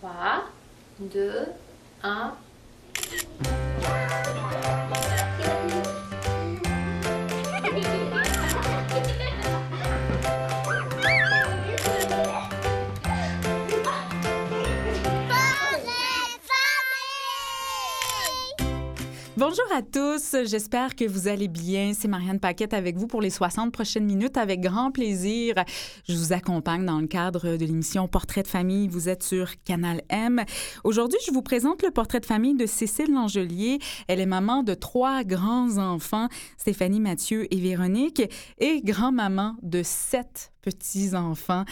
[0.00, 0.42] 3,
[1.10, 1.54] 2,
[2.02, 3.59] 1.
[19.50, 21.90] Bonjour à tous, j'espère que vous allez bien.
[21.92, 25.56] C'est Marianne Paquette avec vous pour les 60 prochaines minutes avec grand plaisir.
[26.08, 28.86] Je vous accompagne dans le cadre de l'émission Portrait de famille.
[28.86, 30.44] Vous êtes sur Canal M.
[30.84, 33.80] Aujourd'hui, je vous présente le portrait de famille de Cécile Langelier.
[34.06, 38.22] Elle est maman de trois grands-enfants, Stéphanie, Mathieu et Véronique,
[38.58, 41.64] et grand-maman de sept petits-enfants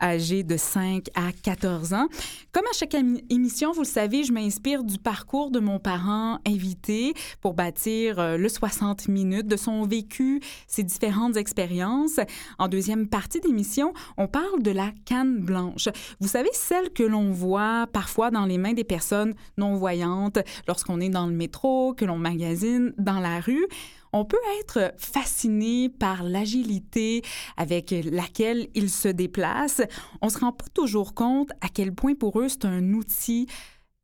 [0.00, 2.08] âgés de 5 à 14 ans.
[2.52, 2.94] Comme à chaque
[3.30, 8.36] émission, vous le savez, je m'inspire du parcours de mon parent invité pour bâtir euh,
[8.36, 12.20] le 60 minutes de son vécu, ses différentes expériences.
[12.58, 15.88] En deuxième partie d'émission, on parle de la canne blanche.
[16.20, 21.08] Vous savez, celle que l'on voit parfois dans les mains des personnes non-voyantes lorsqu'on est
[21.08, 23.66] dans le métro, que l'on magasine dans la rue
[24.12, 27.22] on peut être fasciné par l'agilité
[27.56, 29.82] avec laquelle ils se déplacent.
[30.22, 33.46] On se rend pas toujours compte à quel point pour eux c'est un outil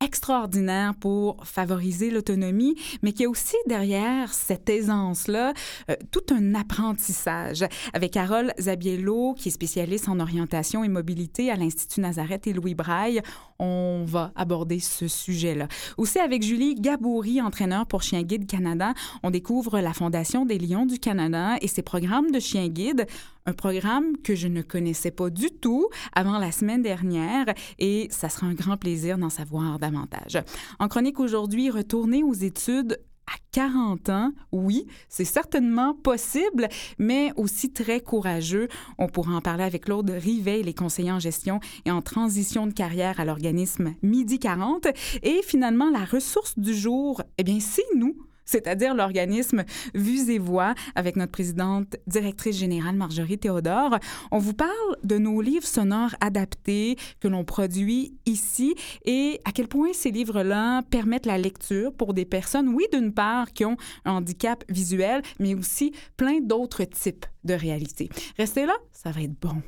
[0.03, 5.53] extraordinaire pour favoriser l'autonomie, mais qui a aussi derrière cette aisance-là
[5.91, 7.65] euh, tout un apprentissage.
[7.93, 12.75] Avec Carole Zabiello, qui est spécialiste en orientation et mobilité à l'Institut Nazareth et Louis
[12.75, 13.23] Braille,
[13.59, 15.69] on va aborder ce sujet-là.
[15.97, 20.87] Aussi avec Julie Gaboury, entraîneur pour Chien Guide Canada, on découvre la Fondation des Lions
[20.87, 23.07] du Canada et ses programmes de Chien Guide
[23.47, 27.47] un programme que je ne connaissais pas du tout avant la semaine dernière
[27.79, 30.39] et ça sera un grand plaisir d'en savoir davantage.
[30.79, 37.73] En chronique aujourd'hui, retourner aux études à 40 ans, oui, c'est certainement possible, mais aussi
[37.73, 38.69] très courageux.
[38.99, 42.73] On pourra en parler avec Claude Rivet, les conseillers en gestion et en transition de
[42.73, 44.89] carrière à l'organisme Midi 40.
[45.23, 50.75] Et finalement, la ressource du jour, eh bien, c'est nous c'est-à-dire l'organisme Vues et Voix,
[50.95, 53.99] avec notre présidente directrice générale Marjorie Théodore.
[54.31, 54.71] On vous parle
[55.05, 60.83] de nos livres sonores adaptés que l'on produit ici et à quel point ces livres-là
[60.91, 65.55] permettent la lecture pour des personnes, oui, d'une part, qui ont un handicap visuel, mais
[65.55, 68.09] aussi plein d'autres types de réalités.
[68.39, 69.63] Restez là, ça va être bon.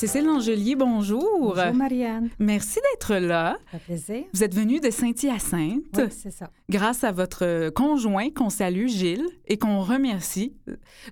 [0.00, 1.52] Cécile Angelier, bonjour.
[1.54, 2.30] Bonjour, Marianne.
[2.38, 3.58] Merci d'être là.
[3.70, 4.24] Ça fait plaisir.
[4.32, 5.82] Vous êtes venue de Saint-Hyacinthe.
[5.94, 6.50] Oui, c'est ça.
[6.70, 10.54] Grâce à votre conjoint qu'on salue, Gilles, et qu'on remercie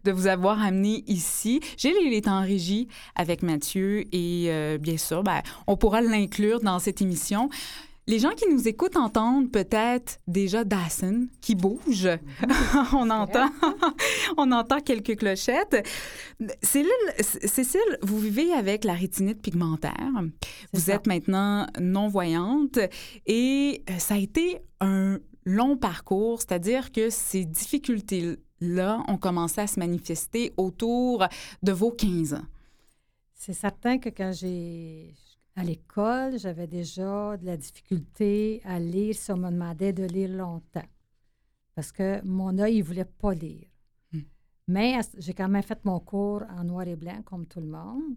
[0.04, 1.60] de vous avoir amené ici.
[1.77, 6.60] Gilles, il est en régie avec Mathieu et euh, bien sûr, ben, on pourra l'inclure
[6.60, 7.50] dans cette émission.
[8.09, 12.09] Les gens qui nous écoutent entendent peut-être déjà Dawson qui bouge.
[12.95, 13.51] on entend,
[14.39, 15.87] on entend quelques clochettes.
[16.63, 20.11] Cécile, vous vivez avec la rétinite pigmentaire.
[20.73, 22.79] Vous êtes maintenant non-voyante
[23.27, 29.67] et euh, ça a été un long parcours, c'est-à-dire que ces difficultés-là ont commencé à
[29.67, 31.27] se manifester autour
[31.63, 32.47] de vos 15 ans.
[33.35, 35.15] C'est certain que quand j'ai
[35.59, 40.31] à l'école, j'avais déjà de la difficulté à lire si on me demandait de lire
[40.31, 40.89] longtemps.
[41.75, 43.67] Parce que mon œil, il ne voulait pas lire.
[44.13, 44.21] Hmm.
[44.69, 48.15] Mais j'ai quand même fait mon cours en noir et blanc, comme tout le monde.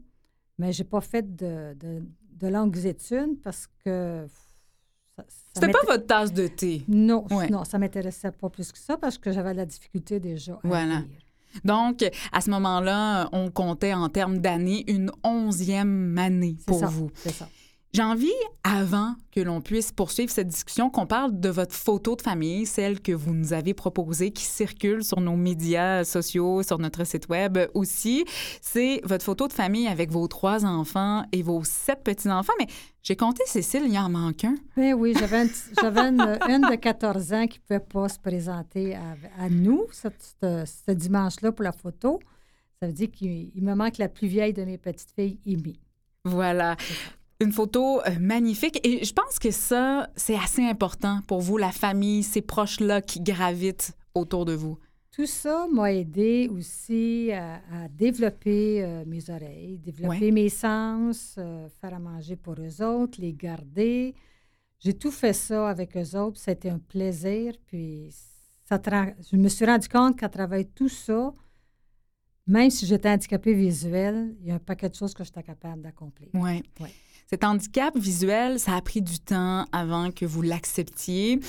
[0.60, 4.28] Mais je n'ai pas fait de, de, longues études parce que.
[5.54, 6.84] C'était pas votre tasse de thé?
[6.88, 10.20] Non, non ça ne m'intéressait pas plus que ça parce que j'avais de la difficulté
[10.20, 11.06] déjà à lire.
[11.64, 17.12] Donc, à ce moment-là, on comptait en termes d'années une onzième année pour vous.
[17.16, 17.48] C'est ça.
[17.94, 18.32] J'ai envie,
[18.64, 23.02] avant que l'on puisse poursuivre cette discussion, qu'on parle de votre photo de famille, celle
[23.02, 27.60] que vous nous avez proposée, qui circule sur nos médias sociaux, sur notre site web
[27.74, 28.24] aussi.
[28.62, 32.54] C'est votre photo de famille avec vos trois enfants et vos sept petits-enfants.
[32.60, 32.68] Mais
[33.04, 34.56] j'ai compté, Cécile, il y en manque un.
[34.78, 35.42] Ben oui, j'avais
[36.00, 41.64] une, de 14 ans qui ne pouvait pas se présenter à, nous ce dimanche-là pour
[41.64, 42.22] la photo.
[42.80, 45.78] Ça veut dire qu'il me manque la plus vieille de mes petites filles, Amy.
[46.24, 46.78] Voilà.
[47.42, 48.80] Une photo euh, magnifique.
[48.86, 53.20] Et je pense que ça, c'est assez important pour vous, la famille, ces proches-là qui
[53.20, 54.78] gravitent autour de vous.
[55.12, 61.96] Tout ça m'a aidé aussi à, développer euh, mes oreilles, développer mes sens, euh, faire
[61.96, 64.14] à manger pour eux autres, les garder.
[64.80, 66.40] J'ai tout fait ça avec eux autres.
[66.40, 67.56] C'était un plaisir.
[67.66, 68.10] Puis
[68.70, 68.80] ça
[69.32, 71.34] je me suis rendu compte qu'à travers tout ça,
[72.46, 75.82] même si j'étais handicapée visuelle, il y a un paquet de choses que j'étais capable
[75.82, 76.30] d'accomplir.
[76.36, 76.64] Oui.
[76.80, 76.92] Ouais.
[77.32, 81.40] Cet handicap visuel, ça a pris du temps avant que vous l'acceptiez.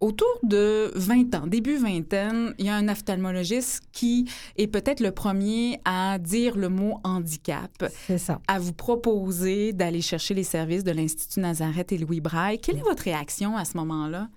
[0.00, 4.26] autour de 20 ans, début vingtaine, il y a un ophtalmologiste qui
[4.56, 7.70] est peut-être le premier à dire le mot handicap.
[8.06, 8.40] C'est ça.
[8.48, 12.58] À vous proposer d'aller chercher les services de l'Institut Nazareth et Louis Braille.
[12.58, 14.28] Quelle est votre réaction à ce moment-là?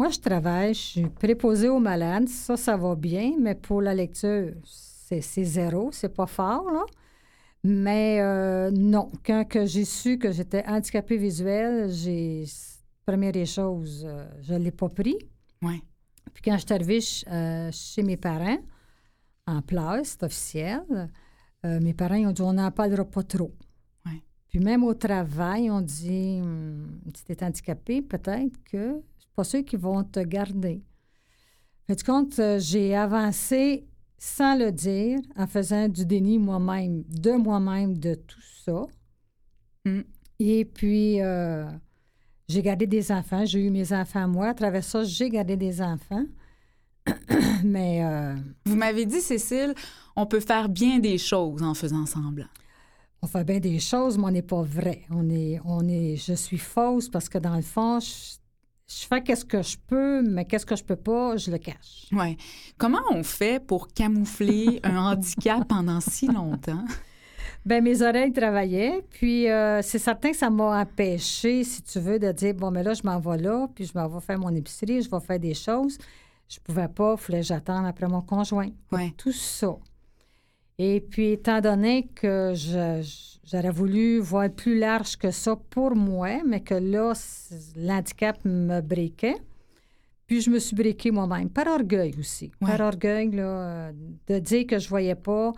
[0.00, 2.28] Moi, je travaille, je suis préposée aux malades.
[2.28, 6.82] Ça, ça va bien, mais pour la lecture, c'est zéro, c'est pas fort, là.
[7.64, 12.44] Mais euh, non, quand que j'ai su que j'étais handicapée visuelle, j'ai
[13.06, 15.16] première des choses, euh, je ne l'ai pas pris.
[15.62, 15.80] Ouais.
[16.34, 17.00] Puis quand je suis arrivée
[17.32, 18.58] euh, chez mes parents,
[19.46, 21.10] en place, c'est officiel,
[21.64, 23.54] mes parents ils ont dit on n'en parlera pas trop.
[24.04, 24.22] Ouais.
[24.48, 26.42] Puis même au travail, on dit
[27.14, 30.82] si tu es handicapé, peut-être que c'est pas ceux qui vont te garder.
[31.86, 33.86] Fait compte, j'ai avancé
[34.24, 38.86] sans le dire, en faisant du déni moi-même, de moi-même, de tout ça.
[39.84, 40.00] Mm.
[40.38, 41.66] Et puis, euh,
[42.48, 43.44] j'ai gardé des enfants.
[43.44, 44.48] J'ai eu mes enfants, moi.
[44.48, 46.24] À travers ça, j'ai gardé des enfants.
[47.64, 48.02] Mais.
[48.02, 48.34] Euh,
[48.64, 49.74] Vous m'avez dit, Cécile,
[50.16, 52.48] on peut faire bien des choses en faisant semblant.
[53.20, 55.02] On fait bien des choses, mais on n'est pas vrai.
[55.10, 58.36] On est, on est, je suis fausse parce que dans le fond, je,
[58.86, 62.06] je fais qu'est-ce que je peux, mais qu'est-ce que je peux pas, je le cache.
[62.12, 62.36] Oui.
[62.76, 66.84] Comment on fait pour camoufler un handicap pendant si longtemps?
[67.64, 72.18] Bien, mes oreilles travaillaient, puis euh, c'est certain que ça m'a empêché, si tu veux,
[72.18, 74.54] de dire, bon, mais là, je m'en vais là, puis je m'en vais faire mon
[74.54, 75.96] épicerie, je vais faire des choses.
[76.46, 78.68] Je pouvais pas, il fallait que j'attende après mon conjoint.
[78.92, 79.12] Oui.
[79.16, 79.76] Tout ça.
[80.78, 82.52] Et puis, étant donné que
[83.46, 87.12] j'aurais voulu voir plus large que ça pour moi, mais que là,
[87.76, 89.36] l'handicap me briquait,
[90.26, 92.50] puis je me suis briquée moi-même, par orgueil aussi.
[92.60, 93.92] Par orgueil, là,
[94.26, 95.52] de dire que je voyais pas,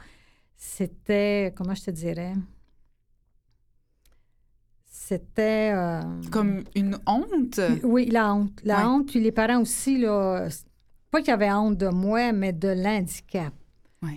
[0.56, 2.34] c'était, comment je te dirais?
[4.86, 5.72] C'était...
[5.74, 6.00] Euh,
[6.32, 7.60] Comme une honte?
[7.84, 8.60] Oui, la honte.
[8.64, 10.48] La honte, puis les parents aussi, là,
[11.10, 13.54] pas qu'ils avaient honte de moi, mais de l'handicap.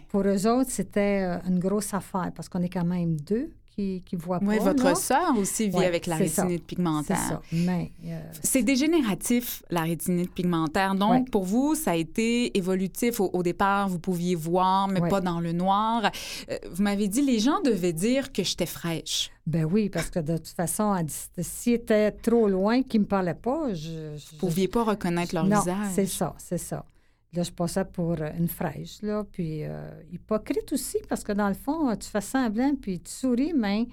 [0.09, 4.03] Pour eux autres, c'était euh, une grosse affaire parce qu'on est quand même deux qui,
[4.05, 4.45] qui voient pas.
[4.45, 7.41] Oui, votre sœur aussi vit avec la rétinite pigmentaire.
[7.49, 7.71] C'est ça.
[7.71, 10.95] Euh, c'est dégénératif, la rétinite pigmentaire.
[10.95, 13.19] Donc, pour vous, ça a été évolutif.
[13.19, 16.11] Au, départ, vous pouviez voir, mais pas dans le noir.
[16.49, 19.31] Euh, vous m'avez dit, les gens devaient dire que j'étais fraîche.
[19.47, 20.95] Ben oui, parce que de toute façon,
[21.39, 23.89] s'ils étaient trop loin, qu'ils ne me parlaient pas, je.
[23.89, 25.87] Vous ne pouviez pas reconnaître leur visage.
[25.93, 26.85] C'est ça, c'est ça.
[27.33, 29.23] Là, je passais pour euh, une fraîche, là.
[29.23, 33.53] Puis euh, hypocrite aussi, parce que dans le fond, tu fais semblant, puis tu souris,
[33.55, 33.87] mais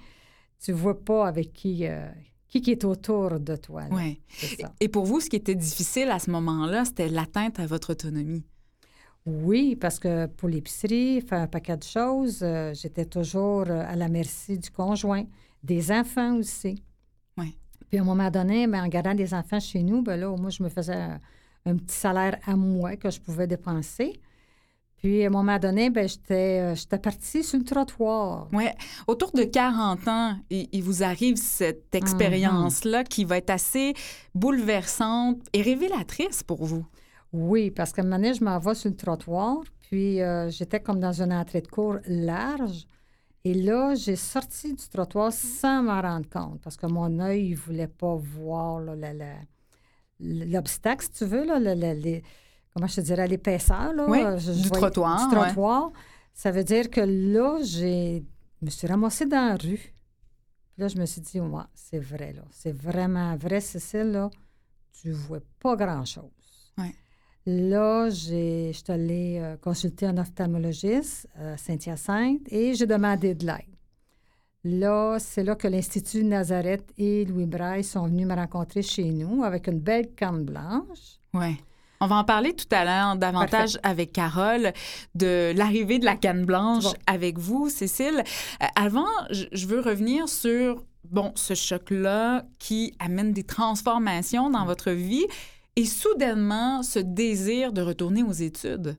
[0.59, 2.07] tu vois pas avec qui, euh,
[2.47, 3.83] qui, est autour de toi.
[3.91, 4.19] Oui.
[4.79, 8.43] Et pour vous, ce qui était difficile à ce moment-là, c'était l'atteinte à votre autonomie?
[9.27, 12.43] Oui, parce que pour l'épicerie, faire un paquet de choses,
[12.73, 15.25] j'étais toujours à la merci du conjoint,
[15.63, 16.81] des enfants aussi.
[17.37, 17.57] Oui.
[17.89, 20.49] Puis à un moment donné, ben, en gardant des enfants chez nous, ben là, moi,
[20.49, 21.07] je me faisais
[21.67, 24.19] un petit salaire à moi que je pouvais dépenser.
[24.97, 28.47] Puis, à un moment donné, ben, j'étais, euh, j'étais partie sur le trottoir.
[28.51, 28.65] Oui.
[29.05, 33.93] Autour de 40 ans, il, vous arrive cette expérience-là qui va être assez
[34.33, 36.85] bouleversante et révélatrice pour vous?
[37.31, 40.79] Oui, parce qu'à un moment donné, je m'en vais sur le trottoir, puis euh, j'étais
[40.79, 42.87] comme dans une entrée de cour large.
[43.43, 47.55] Et là, j'ai sorti du trottoir sans m'en rendre compte, parce que mon œil ne
[47.55, 49.35] voulait pas voir là, la, la
[50.19, 52.23] l'obstacle, si tu veux, là, les,
[52.73, 55.91] comment je te dirais, l'épaisseur là, du, trottoir, du trottoir.
[56.33, 58.21] Ça veut dire que là, je
[58.61, 59.93] me suis ramassée dans la rue.
[60.73, 62.43] Puis là, je me suis dit, ouais, c'est vrai, là.
[62.51, 64.29] C'est vraiment vrai, Cécile, là.
[65.01, 66.31] Tu vois pas grand-chose.
[67.49, 73.45] Là, j'ai, je suis allée euh, consulter un ophtalmologiste à Saint-Hyacinthe et j'ai demandé de
[73.45, 73.76] l'aide.
[74.69, 79.45] Là, c'est là que l'Institut Nazareth et Louis Braille sont venus me rencontrer chez nous
[79.45, 81.21] avec une belle canne blanche.
[81.33, 81.55] Oui.
[82.01, 84.73] On va en parler tout à l'heure davantage avec Carole
[85.15, 88.25] de l'arrivée de la canne blanche avec vous, Cécile.
[88.61, 94.91] Euh, avant, je veux revenir sur bon ce choc-là qui amène des transformations dans votre
[94.91, 95.27] vie
[95.77, 98.97] et soudainement ce désir de retourner aux études.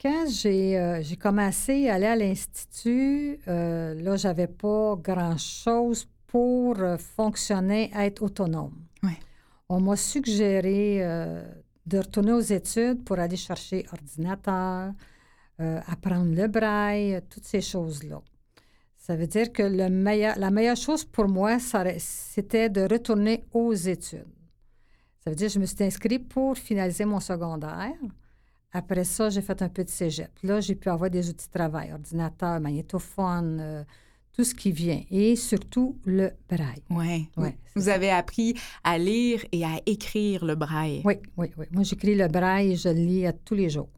[0.00, 6.98] Quand euh, j'ai commencé à aller à l'Institut, euh, là, j'avais pas grand-chose pour euh,
[6.98, 8.74] fonctionner, être autonome.
[9.68, 11.42] On m'a suggéré euh,
[11.86, 14.92] de retourner aux études pour aller chercher ordinateur,
[15.58, 18.20] apprendre le braille, toutes ces choses-là.
[18.96, 21.58] Ça veut dire que le meilleur, la meilleure chose pour moi,
[21.98, 24.26] c'était de retourner aux études.
[25.24, 27.94] Ça veut dire que je me suis inscrite pour finaliser mon secondaire.
[28.76, 30.30] Après ça, j'ai fait un peu de cégep.
[30.42, 33.84] Là, j'ai pu avoir des outils de travail, ordinateur, magnétophone, euh,
[34.34, 36.82] tout ce qui vient et surtout le braille.
[36.90, 37.26] Oui.
[37.38, 38.54] Ouais, Vous avez appris
[38.84, 41.00] à lire et à écrire le braille.
[41.06, 41.64] Oui, oui, oui.
[41.70, 43.88] Moi, j'écris le braille et je le lis à tous les jours.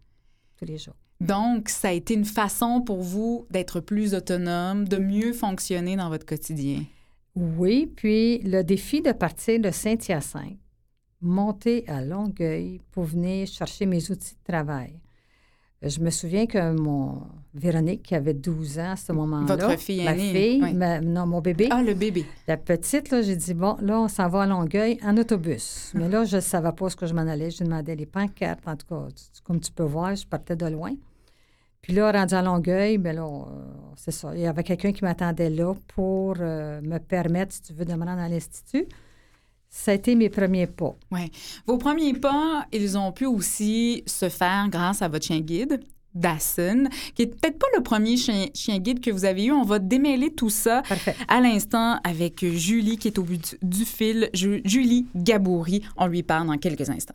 [0.56, 0.94] Tous les jours.
[1.20, 6.08] Donc, ça a été une façon pour vous d'être plus autonome, de mieux fonctionner dans
[6.08, 6.84] votre quotidien?
[7.34, 10.56] Oui, puis le défi de partir de Saint-Hyacinthe,
[11.20, 15.00] monter à Longueuil pour venir chercher mes outils de travail.
[15.80, 17.22] Je me souviens que mon
[17.54, 19.56] Véronique, qui avait 12 ans à ce moment-là.
[19.56, 20.60] Votre fille Ma fille,
[21.04, 21.68] non, mon bébé.
[21.70, 22.26] Ah, le bébé.
[22.48, 25.92] La petite, là, j'ai dit, bon, là, on s'en va à Longueuil en autobus.
[25.94, 27.50] Mais là, je ne savais pas ce que je m'en allais.
[27.50, 28.66] Je demandais les pancartes.
[28.66, 29.06] En tout cas,
[29.44, 30.94] comme tu peux voir, je partais de loin.
[31.80, 33.28] Puis là, rendu à Longueuil, bien là,
[33.94, 34.32] c'est ça.
[34.34, 37.94] Il y avait quelqu'un qui m'attendait là pour euh, me permettre, si tu veux, de
[37.94, 38.86] me rendre à l'Institut.
[39.70, 40.96] Ça a été mes premiers pas.
[41.10, 41.30] Oui.
[41.66, 45.80] Vos premiers pas, ils ont pu aussi se faire grâce à votre chien guide,
[46.14, 49.52] Dasson, qui est peut-être pas le premier chien, chien, guide que vous avez eu.
[49.52, 50.82] On va démêler tout ça
[51.28, 54.30] à l'instant avec Julie qui est au bout du, fil.
[54.32, 57.14] Julie Gaboury, on lui parle dans quelques instants.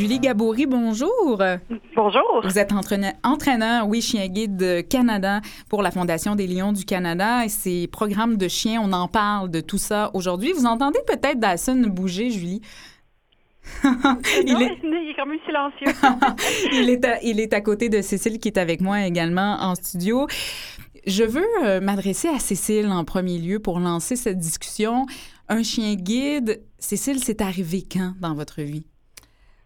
[0.00, 1.42] Julie Gabory, bonjour.
[1.94, 2.40] Bonjour.
[2.42, 7.44] Vous êtes entraîneur, entraîneur, oui, chien guide Canada pour la Fondation des Lions du Canada
[7.44, 8.80] et ses programmes de chiens.
[8.82, 10.52] On en parle de tout ça aujourd'hui.
[10.52, 12.62] Vous entendez peut-être Dawson bouger, Julie?
[13.84, 14.78] il, est...
[14.82, 15.88] il est quand même silencieux.
[16.72, 19.74] il, est à, il est à côté de Cécile qui est avec moi également en
[19.74, 20.26] studio.
[21.06, 25.04] Je veux euh, m'adresser à Cécile en premier lieu pour lancer cette discussion.
[25.50, 28.86] Un chien guide, Cécile, c'est arrivé quand dans votre vie?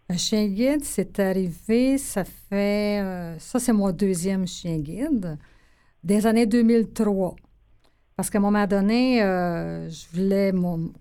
[0.07, 3.01] Un chien guide, c'est arrivé, ça fait.
[3.01, 5.37] Euh, ça, c'est mon deuxième chien guide,
[6.03, 7.35] des années 2003.
[8.15, 10.51] Parce qu'à un moment donné, euh, je voulais.
[10.51, 10.91] Mon,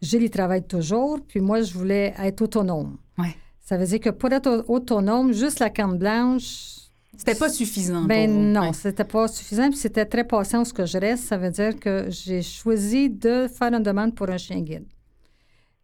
[0.00, 2.98] Gilles, il travaille toujours, puis moi, je voulais être autonome.
[3.18, 3.36] Ouais.
[3.60, 6.78] Ça veut dire que pour être autonome, juste la canne blanche.
[7.16, 8.04] C'était pas suffisant.
[8.04, 8.46] Ben pour vous.
[8.46, 11.24] non, c'était pas suffisant, puis c'était très patient ce que je reste.
[11.24, 14.86] Ça veut dire que j'ai choisi de faire une demande pour un chien guide.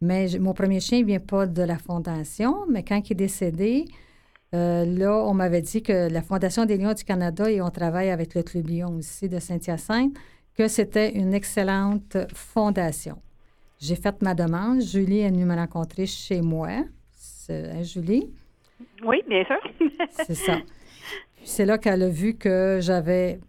[0.01, 3.85] Mais mon premier chien ne vient pas de la Fondation, mais quand il est décédé,
[4.55, 8.09] euh, là, on m'avait dit que la Fondation des Lions du Canada, et on travaille
[8.09, 10.13] avec le Club Lion aussi de Saint-Hyacinthe,
[10.55, 13.17] que c'était une excellente fondation.
[13.79, 14.81] J'ai fait ma demande.
[14.81, 16.67] Julie est venue me rencontrer chez moi.
[16.69, 18.29] Hein, Julie?
[19.05, 19.89] Oui, bien sûr.
[20.11, 20.57] C'est ça.
[21.43, 23.39] c'est là qu'elle a vu que j'avais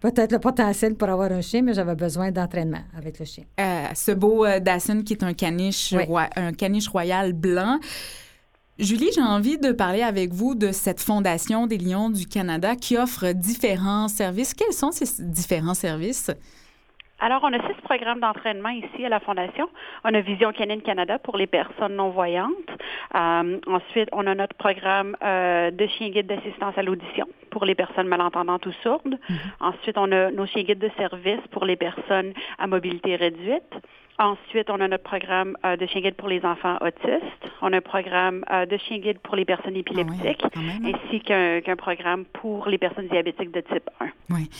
[0.00, 3.44] peut-être le potentiel pour avoir un chien, mais j'avais besoin d'entraînement avec le chien.
[3.60, 4.60] Euh, ce beau euh,
[5.04, 5.94] qui est un caniche,
[6.36, 7.78] un caniche royal blanc.
[8.78, 12.96] Julie, j'ai envie de parler avec vous de cette Fondation des Lions du Canada qui
[12.96, 14.54] offre différents services.
[14.54, 16.30] Quels sont ces différents services?
[17.20, 19.68] Alors, on a six programmes d'entraînement ici à la Fondation.
[20.04, 22.52] On a Vision Canine Canada pour les personnes non-voyantes.
[23.14, 27.74] Euh, ensuite, on a notre programme euh, de chien guide d'assistance à l'audition pour les
[27.74, 29.18] personnes malentendantes ou sourdes.
[29.28, 29.36] Mm-hmm.
[29.60, 33.74] Ensuite, on a nos chiens guides de service pour les personnes à mobilité réduite.
[34.20, 37.52] Ensuite, on a notre programme euh, de chien guide pour les enfants autistes.
[37.62, 40.92] On a un programme euh, de chien guide pour les personnes ah épileptiques, hein.
[40.92, 44.06] ainsi qu'un programme pour les personnes diabétiques de type 1.
[44.30, 44.50] Oui.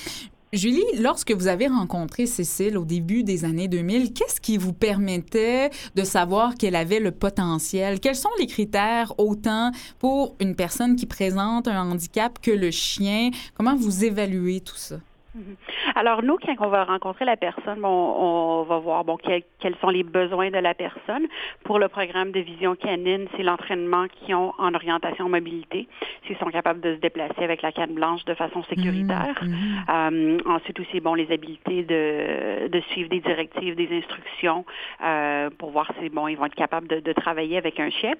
[0.55, 5.69] Julie, lorsque vous avez rencontré Cécile au début des années 2000, qu'est-ce qui vous permettait
[5.95, 8.01] de savoir qu'elle avait le potentiel?
[8.01, 13.31] Quels sont les critères autant pour une personne qui présente un handicap que le chien?
[13.53, 14.97] Comment vous évaluez tout ça?
[15.39, 15.57] Mhm.
[15.95, 20.03] Alors, nous, quand on va rencontrer la personne, on, va voir bon, quels sont les
[20.03, 21.27] besoins de la personne.
[21.65, 25.89] Pour le programme de vision canine, c'est l'entraînement qu'ils ont en orientation mobilité,
[26.27, 29.39] s'ils sont capables de se déplacer avec la canne blanche de façon sécuritaire.
[29.43, 29.85] Mhm, mhm.
[29.89, 34.65] Euh, ensuite aussi, bon, les habiletés de, de suivre des directives, des instructions
[35.05, 38.15] euh, pour voir si bon, ils vont être capables de travailler avec un chien.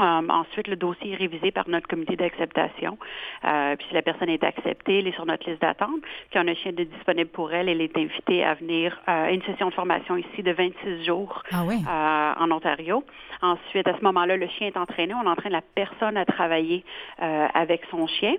[0.00, 2.98] Um, ensuite, le dossier est révisé par notre comité d'acceptation.
[3.44, 6.00] Euh, puis si la personne est acceptée, elle est sur notre liste d'attente.
[6.30, 7.68] Puis on a un chien de disponible pour elle.
[7.68, 11.42] Elle est invitée à venir euh, à une session de formation ici de 26 jours
[11.52, 13.04] ah euh, en Ontario.
[13.40, 15.14] Ensuite, à ce moment-là, le chien est entraîné.
[15.14, 16.84] On entraîne la personne à travailler
[17.18, 18.34] avec son chien.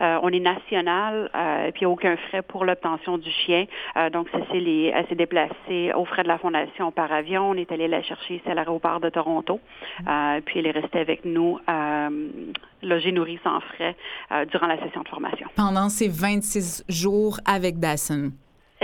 [0.00, 3.66] Euh, on est national, euh, puis aucun frais pour l'obtention du chien.
[3.96, 7.50] Euh, donc, Cécile elle s'est déplacée aux frais de la Fondation par avion.
[7.50, 9.60] On est allé la chercher ici à l'aéroport de Toronto.
[10.44, 11.58] puis elle est restée avec nous,
[12.82, 13.96] logée, nourrie sans frais,
[14.50, 15.48] durant la session de formation.
[15.56, 18.32] Pendant ces 26 jours avec Dasson.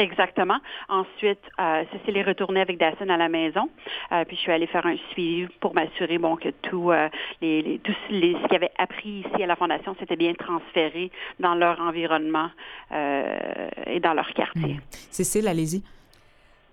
[0.00, 0.58] Exactement.
[0.88, 3.68] Ensuite, euh, Cécile est retournée avec Dawson à la maison.
[4.12, 7.08] Euh, puis je suis allée faire un suivi pour m'assurer bon, que tout, euh,
[7.42, 11.54] les, tout les, ce qu'ils avaient appris ici à la Fondation s'était bien transféré dans
[11.54, 12.48] leur environnement
[12.92, 14.74] euh, et dans leur quartier.
[14.74, 14.80] Mmh.
[15.10, 15.82] Cécile, allez-y.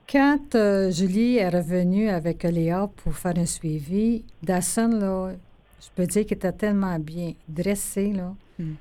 [0.09, 0.55] Quand
[0.89, 5.33] Julie est revenue avec Léa pour faire un suivi, Dawson, là,
[5.81, 8.31] je peux dire qu'il était tellement bien dressé, là.
[8.57, 8.75] Hmm.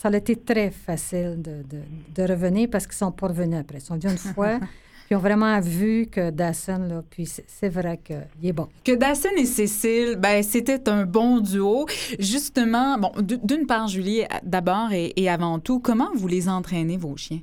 [0.00, 1.82] Ça a été très facile de, de,
[2.14, 3.76] de revenir parce qu'ils sont pas revenus après.
[3.76, 7.68] Ils sont venus une fois, puis ils ont vraiment vu que Dawson, là, puis c'est
[7.68, 8.68] vrai qu'il est bon.
[8.82, 11.84] Que Dawson et Cécile, ben, c'était un bon duo.
[12.18, 17.18] Justement, bon, d'une part, Julie, d'abord et, et avant tout, comment vous les entraînez, vos
[17.18, 17.40] chiens?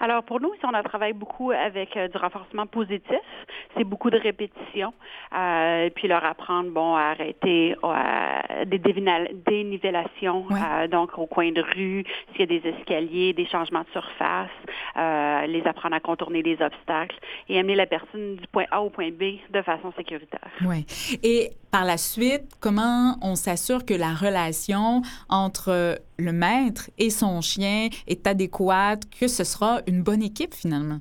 [0.00, 3.20] Alors pour nous, ici, on a travaillé beaucoup avec euh, du renforcement positif.
[3.76, 4.92] C'est beaucoup de répétitions.
[5.34, 11.62] Euh, puis leur apprendre, bon, à arrêter euh, des dénivellations, euh, donc au coin de
[11.62, 14.50] rue, s'il y a des escaliers, des changements de surface,
[15.48, 17.16] les apprendre à contourner des obstacles
[17.48, 20.50] et amener la personne du point A au point B de façon sécuritaire.
[20.66, 20.84] Oui.
[21.22, 27.40] Et par la suite, comment on s'assure que la relation entre le maître et son
[27.40, 31.00] chien est adéquate, que ce sera une bonne équipe finalement?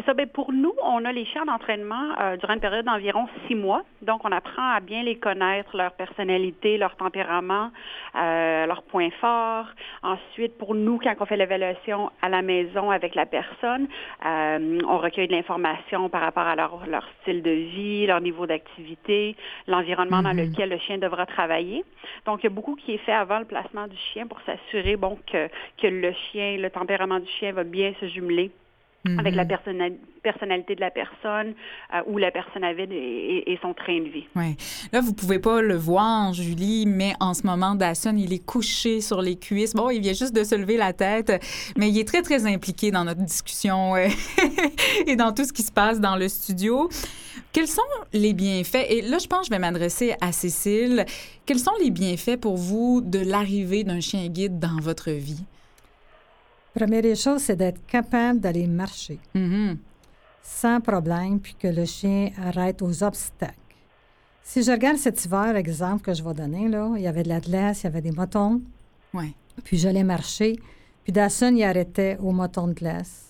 [0.00, 0.14] C'est ça.
[0.14, 3.82] Bien, pour nous, on a les chiens d'entraînement euh, durant une période d'environ six mois.
[4.00, 7.70] Donc, on apprend à bien les connaître, leur personnalité, leur tempérament,
[8.16, 9.66] euh, leurs points forts.
[10.02, 13.88] Ensuite, pour nous, quand on fait l'évaluation à la maison avec la personne,
[14.24, 18.46] euh, on recueille de l'information par rapport à leur, leur, style de vie, leur niveau
[18.46, 20.50] d'activité, l'environnement dans Mhm.
[20.50, 21.84] lequel le chien devra travailler.
[22.24, 24.96] Donc, il y a beaucoup qui est fait avant le placement du chien pour s'assurer
[24.96, 28.50] bon, que, que le chien, le tempérament du chien va bien se jumeler
[29.18, 29.48] avec la Mhm.
[29.48, 31.54] personnali- personnalité de la personne
[31.94, 32.94] euh, où la personne avait et,
[33.48, 34.24] et- et son train de vie.
[34.36, 34.56] Oui.
[34.92, 39.00] Là, vous pouvez pas le voir, Julie, mais en ce moment, Dawson, il est couché
[39.00, 39.72] sur les cuisses.
[39.74, 41.32] Bon, il vient juste de se lever la tête,
[41.78, 44.06] mais il est très, très impliqué dans notre discussion euh,
[45.06, 46.88] et dans tout ce qui se passe dans le studio.
[47.52, 48.86] Quels sont les bienfaits?
[48.90, 51.04] Et là, je pense que je vais m'adresser à Cécile.
[51.46, 55.42] Quels sont les bienfaits pour vous de l'arrivée d'un chien guide dans votre vie?
[56.74, 59.78] Première des choses, c'est d'être capable d'aller marcher Mhm.
[60.42, 63.54] sans problème, puis que le chien arrête aux obstacles.
[64.42, 67.28] Si je regarde cet hiver, exemple que je vais donner, là, il y avait de
[67.28, 68.60] la glace, il y avait des motons,
[69.14, 69.32] Ouais.
[69.64, 70.58] puis j'allais marcher,
[71.04, 73.26] puis Dawson, il arrêtait au moton de glace.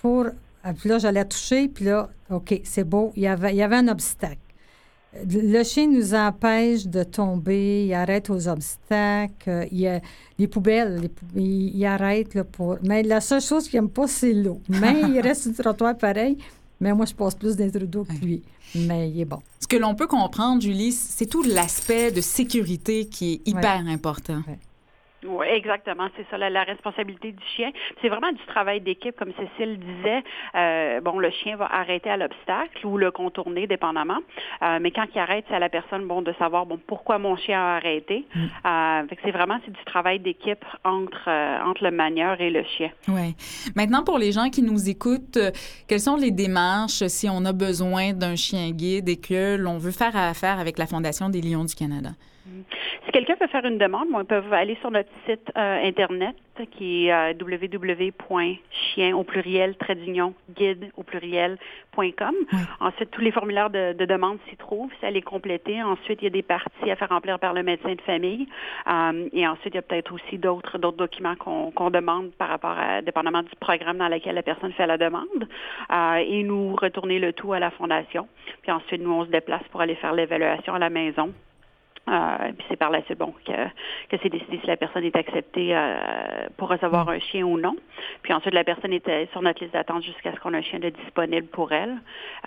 [0.00, 0.26] Pour,
[0.64, 3.62] ah, puis là, j'allais toucher, puis là, OK, c'est beau, il y avait, il y
[3.62, 4.38] avait un obstacle.
[5.28, 10.00] Le chien nous empêche de tomber, il arrête aux obstacles, il y a
[10.38, 12.78] les poubelles, les pou- il, il arrête là, pour...
[12.82, 14.60] Mais la seule chose qu'il n'aime pas, c'est l'eau.
[14.68, 16.38] Mais il reste sur le trottoir pareil,
[16.80, 18.42] mais moi, je passe plus d'être d'eau que lui.
[18.74, 19.40] Mais il est bon.
[19.60, 24.42] Ce que l'on peut comprendre, Julie, c'est tout l'aspect de sécurité qui est hyper important.
[25.24, 26.08] Oui, exactement.
[26.16, 27.70] C'est ça, la, la responsabilité du chien.
[28.00, 30.22] C'est vraiment du travail d'équipe, comme Cécile disait.
[30.54, 34.18] Euh, bon, le chien va arrêter à l'obstacle ou le contourner, dépendamment.
[34.62, 37.36] Euh, mais quand il arrête, c'est à la personne, bon, de savoir, bon, pourquoi mon
[37.36, 38.26] chien a arrêté.
[38.36, 42.50] Euh, fait que c'est vraiment, c'est du travail d'équipe entre, euh, entre le manieur et
[42.50, 42.90] le chien.
[43.08, 43.36] Oui.
[43.76, 45.50] Maintenant, pour les gens qui nous écoutent, euh,
[45.86, 49.92] quelles sont les démarches si on a besoin d'un chien guide et que l'on veut
[49.92, 52.10] faire affaire avec la Fondation des Lions du Canada?
[53.04, 56.36] Si quelqu'un peut faire une demande, ils peuvent aller sur notre site euh, Internet
[56.72, 62.34] qui est euh, www.chien au pluriel, trait d'union, guide au pluriel.com.
[62.80, 65.82] Ensuite, tous les formulaires de, de demande s'y trouvent, c'est à les compléter.
[65.82, 68.46] Ensuite, il y a des parties à faire remplir par le médecin de famille.
[68.88, 72.48] Euh, et ensuite, il y a peut-être aussi d'autres d'autres documents qu'on qu'on demande par
[72.48, 75.48] rapport à, dépendamment du programme dans lequel la personne fait la demande.
[75.90, 78.28] Euh, et nous retourner le tout à la fondation.
[78.62, 81.32] Puis ensuite, nous, on se déplace pour aller faire l'évaluation à la maison.
[82.08, 83.52] Euh, puis c'est par la suite bon que,
[84.10, 87.76] que c'est décidé si la personne est acceptée euh, pour recevoir un chien ou non.
[88.22, 90.80] Puis ensuite la personne était sur notre liste d'attente jusqu'à ce qu'on ait un chien
[90.80, 91.98] de disponible pour elle.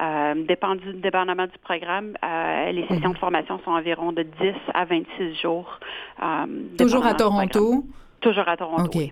[0.01, 4.31] Euh, dépend du, dépendamment du programme, euh, les sessions de formation sont environ de 10
[4.73, 5.79] à 26 jours.
[6.21, 6.45] euh,
[6.77, 7.13] Toujours à.
[7.13, 7.85] Toronto?
[8.19, 8.83] Toujours à Toronto.
[8.83, 8.95] OK.
[8.95, 9.11] oui.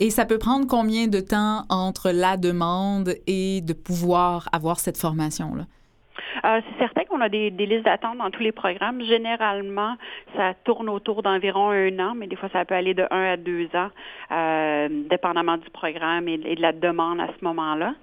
[0.00, 4.96] Et ça peut prendre combien de temps entre la demande et de pouvoir avoir cette
[4.96, 5.64] formation-là?
[6.44, 9.02] Euh, c'est certain qu'on a des, des listes d'attente dans tous les programmes.
[9.02, 9.94] Généralement,
[10.36, 13.36] ça tourne autour d'environ un an, mais des fois, ça peut aller de un à
[13.36, 13.88] deux ans,
[14.30, 17.94] euh, dépendamment du programme et, et de la demande à ce moment-là.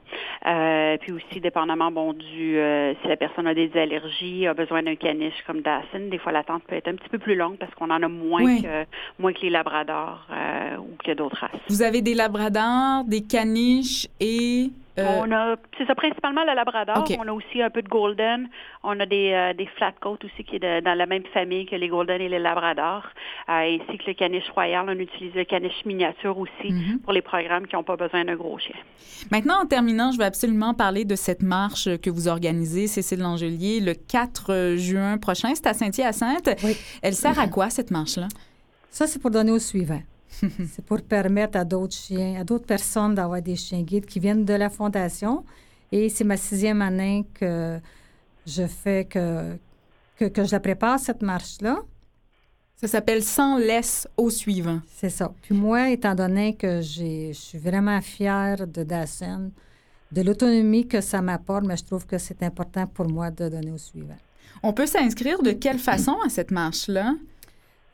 [0.46, 4.84] Euh, puis aussi, dépendamment, bon, du euh, si la personne a des allergies, a besoin
[4.84, 7.74] d'un caniche comme Dawson, des fois, l'attente peut être un petit peu plus longue parce
[7.76, 8.62] qu'on en a moins, Oui.
[8.64, 8.86] que,
[9.20, 11.60] moins que les labradors euh, ou que d'autres races.
[11.68, 14.70] Vous avez des labradors, des caniches et...
[14.98, 17.06] euh, On a, c'est ça principalement le Labrador.
[17.20, 18.50] On a aussi un peu de Golden.
[18.84, 21.76] On a des, euh, des Flatcoat aussi qui est de- dans la même famille que
[21.76, 23.06] les Golden et les Labradors.
[23.50, 24.86] Euh, ainsi que le caniche royal.
[24.90, 27.00] On utilise le caniche miniature aussi Mhm.
[27.00, 28.76] pour les programmes qui n'ont pas besoin d'un gros chien.
[29.32, 33.80] Maintenant, en terminant, je vais absolument parler de cette marche que vous organisez, Cécile Langelier,
[33.80, 35.50] le 4 juin prochain.
[35.56, 36.50] C'est à Saint-Hyacinthe.
[36.64, 36.76] Oui.
[37.02, 38.28] Elle sert à quoi, cette marche-là?
[38.92, 40.02] Ça, c'est pour donner au suivant.
[40.40, 44.46] c'est pour permettre à d'autres chiens, à d'autres personnes d'avoir des chiens guides qui viennent
[44.46, 45.44] de la Fondation.
[45.92, 47.80] Et c'est ma sixième année que
[48.46, 49.58] je fais que,
[50.18, 51.80] que, que je la prépare, cette marche-là.
[52.76, 54.80] Ça s'appelle Sans laisse au suivant.
[54.88, 55.34] C'est ça.
[55.42, 59.52] Puis moi, étant donné que je suis vraiment fière de Dassen,
[60.12, 63.72] de l'autonomie que ça m'apporte, mais je trouve que c'est important pour moi de donner
[63.72, 64.18] au suivant.
[64.64, 67.16] On peut s'inscrire de quelle façon à cette marche-là?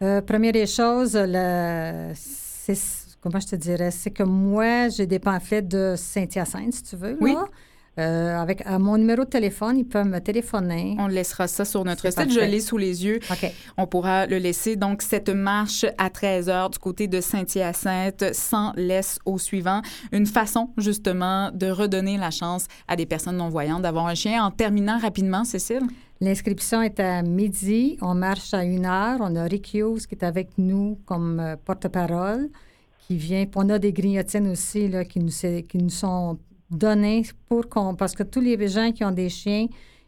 [0.01, 1.11] Euh, première des choses,
[2.15, 2.77] c'est,
[3.21, 7.17] comment je te dirais, c'est que moi, j'ai des pamphlets de Saint-Hyacinthe, si tu veux.
[7.21, 7.35] Oui.
[7.97, 10.97] Euh, avec à mon numéro de téléphone, ils peuvent me téléphoner.
[10.99, 12.29] On laissera ça sur notre site.
[12.29, 13.19] Je l'ai sous les yeux.
[13.77, 14.75] On pourra le laisser.
[14.75, 19.81] Donc, cette marche à 13 heures du côté de Saint-Hyacinthe, sans laisse au suivant.
[20.11, 24.43] Une façon, justement, de redonner la chance à des personnes non-voyantes d'avoir un chien.
[24.43, 25.83] En terminant rapidement, Cécile?
[26.21, 27.97] L'inscription est à midi.
[28.01, 29.17] On marche à une heure.
[29.19, 32.49] On a Rick Hughes qui est avec nous comme euh, porte-parole,
[32.99, 33.45] qui vient.
[33.55, 35.31] on a des grignotines aussi là, qui, nous,
[35.67, 36.39] qui nous sont
[36.71, 37.95] données pour qu'on.
[37.95, 39.67] Parce que tous les gens qui ont des chiens,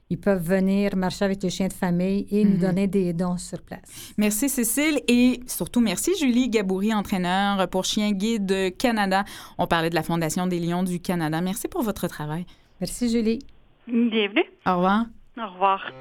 [0.10, 2.60] ils peuvent venir marcher avec les chiens de famille et nous mhm.
[2.60, 4.14] donner des dons sur place.
[4.18, 9.26] Merci Cécile et surtout merci Julie Gaboury, entraîneur pour Chien Guide Canada.
[9.58, 11.42] On parlait de la Fondation des Lions du Canada.
[11.42, 12.46] Merci pour votre travail.
[12.80, 13.40] Merci Julie.
[13.88, 14.46] Bienvenue.
[14.66, 15.08] Au revoir.
[15.40, 15.92] Au revoir.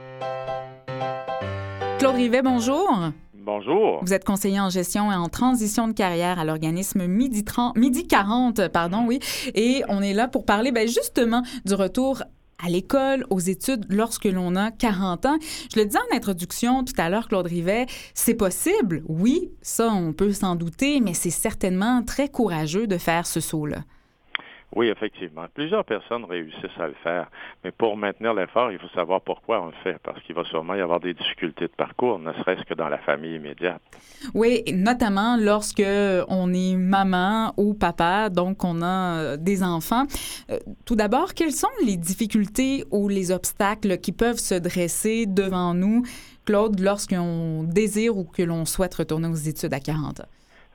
[1.98, 2.90] Claude Rivet, bonjour.
[3.34, 4.00] Bonjour.
[4.02, 8.06] Vous êtes conseiller en gestion et en transition de carrière à l'organisme Midi, 30, Midi
[8.06, 9.20] 40, pardon, oui.
[9.54, 12.22] Et on est là pour parler ben, justement du retour
[12.64, 15.36] à l'école, aux études lorsque l'on a 40 ans.
[15.74, 19.02] Je le disais en introduction tout à l'heure, Claude Rivet, c'est possible.
[19.06, 23.84] Oui, ça, on peut s'en douter, mais c'est certainement très courageux de faire ce saut-là.
[24.74, 25.46] Oui, effectivement.
[25.54, 27.30] Plusieurs personnes réussissent à le faire.
[27.64, 29.96] Mais pour maintenir l'effort, il faut savoir pourquoi on le fait.
[30.02, 32.98] Parce qu'il va sûrement y avoir des difficultés de parcours, ne serait-ce que dans la
[32.98, 33.80] famille immédiate.
[34.34, 35.82] Oui, notamment lorsque
[36.28, 40.04] on est maman ou papa, donc on a euh, des enfants.
[40.50, 45.74] Euh, tout d'abord, quelles sont les difficultés ou les obstacles qui peuvent se dresser devant
[45.74, 46.02] nous,
[46.44, 50.28] Claude, lorsqu'on désire ou que l'on souhaite retourner aux études à 40 ans?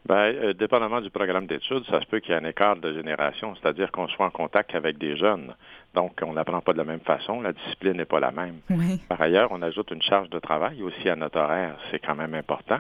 [0.08, 2.92] Bien, euh, dépendamment du programme d'études, ça se peut qu'il y ait un écart de
[2.94, 5.54] génération, c'est-à-dire qu'on soit en contact avec des jeunes.
[5.94, 8.62] Donc, on n'apprend pas de la même façon, la discipline n'est pas la même.
[9.08, 12.34] Par ailleurs, on ajoute une charge de travail aussi à notre horaire, c'est quand même
[12.34, 12.80] important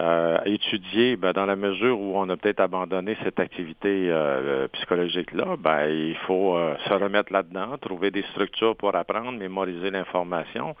[0.00, 5.56] euh, étudier, ben, dans la mesure où on a peut-être abandonné cette activité euh, psychologique-là,
[5.58, 10.74] ben, il faut euh, se remettre là-dedans, trouver des structures pour apprendre, mémoriser l'information.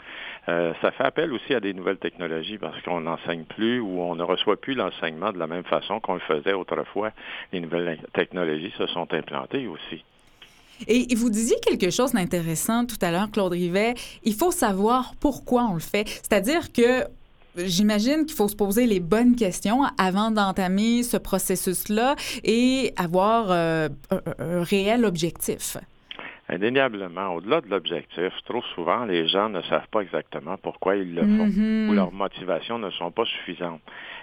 [0.48, 4.16] Euh, ça fait appel aussi à des nouvelles technologies parce qu'on n'enseigne plus ou on
[4.16, 7.12] ne reçoit plus l'enseignement de la même façon qu'on le faisait autrefois.
[7.52, 10.04] Les nouvelles technologies se sont implantées aussi.
[10.88, 13.94] Et vous disiez quelque chose d'intéressant tout à l'heure, Claude Rivet.
[14.24, 16.08] Il faut savoir pourquoi on le fait.
[16.08, 17.04] C'est-à-dire que
[17.56, 23.88] J'imagine qu'il faut se poser les bonnes questions avant d'entamer ce processus-là et avoir euh,
[24.10, 25.76] un, réel objectif.
[26.48, 31.22] Indéniablement, au-delà de l'objectif, trop souvent, les gens ne savent pas exactement pourquoi ils le
[31.22, 31.88] font mm-hmm.
[31.88, 33.80] ou leurs motivations ne sont pas suffisantes.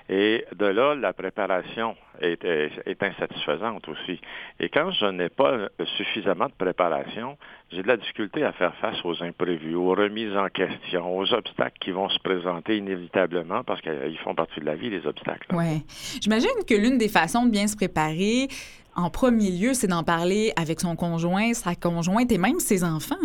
[0.08, 4.20] Et de là, la préparation est, est, insatisfaisante aussi.
[4.60, 7.38] Et quand je n'ai pas suffisamment de préparation,
[7.72, 11.78] j'ai de la difficulté à faire face aux imprévus, aux remises en question, aux obstacles
[11.80, 15.48] qui vont se présenter inévitablement parce qu'ils font partie de la vie, les obstacles.
[15.54, 15.84] Oui.
[16.22, 18.48] J'imagine que l'une des façons de bien se préparer,
[18.96, 23.16] en premier lieu, c'est d'en parler avec son conjoint, sa conjointe et même ses enfants.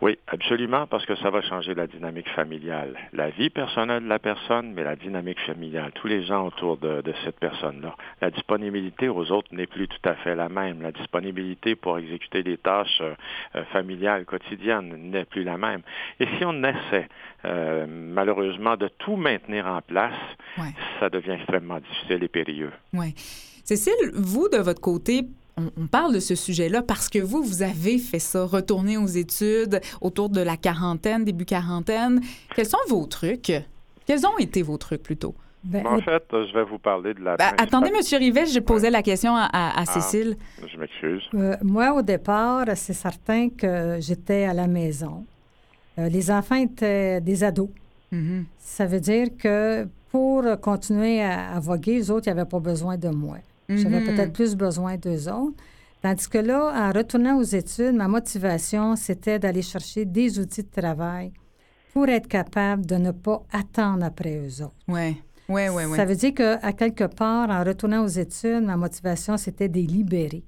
[0.00, 2.96] Oui, absolument, parce que ça va changer la dynamique familiale.
[3.12, 7.02] La vie personnelle de la personne, mais la dynamique familiale, tous les gens autour de,
[7.24, 7.96] cette personne-là.
[8.20, 10.82] La disponibilité aux autres n'est plus tout à fait la même.
[10.82, 15.80] La disponibilité pour exécuter des tâches euh, familiales quotidiennes n'est plus la même.
[16.20, 17.08] Et si on essaie,
[17.44, 20.14] euh, malheureusement, de tout maintenir en place,
[21.00, 22.72] ça devient extrêmement difficile et périlleux.
[22.92, 23.14] Oui.
[23.68, 25.28] Cécile, vous, de votre côté,
[25.58, 29.82] on, parle de ce sujet-là parce que vous, vous avez fait ça, retourner aux études
[30.00, 32.22] autour de la quarantaine, début quarantaine.
[32.56, 33.52] Quels sont vos trucs?
[34.06, 35.34] Quels ont été vos trucs plutôt?
[35.64, 37.36] Ben, en fait, je vais vous parler de la.
[37.36, 38.00] Ben, attendez, M.
[38.18, 40.38] Rivet, je posais la question à, ah, Cécile.
[40.66, 41.22] Je m'excuse.
[41.34, 45.26] Euh, moi, au départ, c'est certain que j'étais à la maison.
[45.98, 47.68] Euh, les enfants étaient des ados.
[48.14, 48.44] Mm-hmm.
[48.56, 52.96] Ça veut dire que pour continuer à, à voguer, les autres, ils n'avaient pas besoin
[52.96, 53.36] de moi.
[53.68, 54.06] J'avais mhm.
[54.06, 55.56] peut-être plus besoin d'eux autres.
[56.00, 60.70] Tandis que là, en retournant aux études, ma motivation, c'était d'aller chercher des outils de
[60.70, 61.32] travail
[61.92, 64.76] pour être capable de ne pas attendre après eux autres.
[64.86, 65.20] Oui.
[65.48, 65.96] Oui, oui, oui.
[65.96, 70.44] Ça veut dire qu'à quelque part, en retournant aux études, ma motivation, c'était de libérer.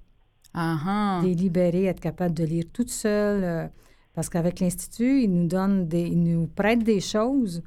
[0.55, 3.45] Uh De libérer, être capable de lire toute seule.
[3.45, 3.67] Euh,
[4.15, 7.63] parce qu'avec l'Institut, ils nous donnent des, ils nous prêtent des choses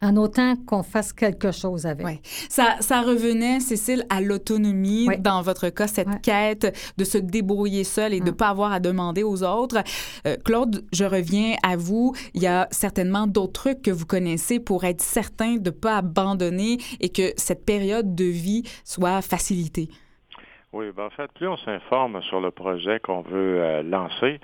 [0.00, 2.06] en autant qu'on fasse quelque chose avec.
[2.06, 2.20] Oui.
[2.22, 8.14] Ça, ça revenait, Cécile, à l'autonomie, dans votre cas, cette quête de se débrouiller seul
[8.14, 9.82] et de ne pas avoir à demander aux autres.
[10.26, 12.14] Euh, Claude, je reviens à vous.
[12.34, 15.96] Il y a certainement d'autres trucs que vous connaissez pour être certain de ne pas
[15.96, 19.88] abandonner et que cette période de vie soit facilitée.
[20.72, 24.38] Oui, ben en fait, plus on s'informe sur le projet qu'on veut euh, lancer,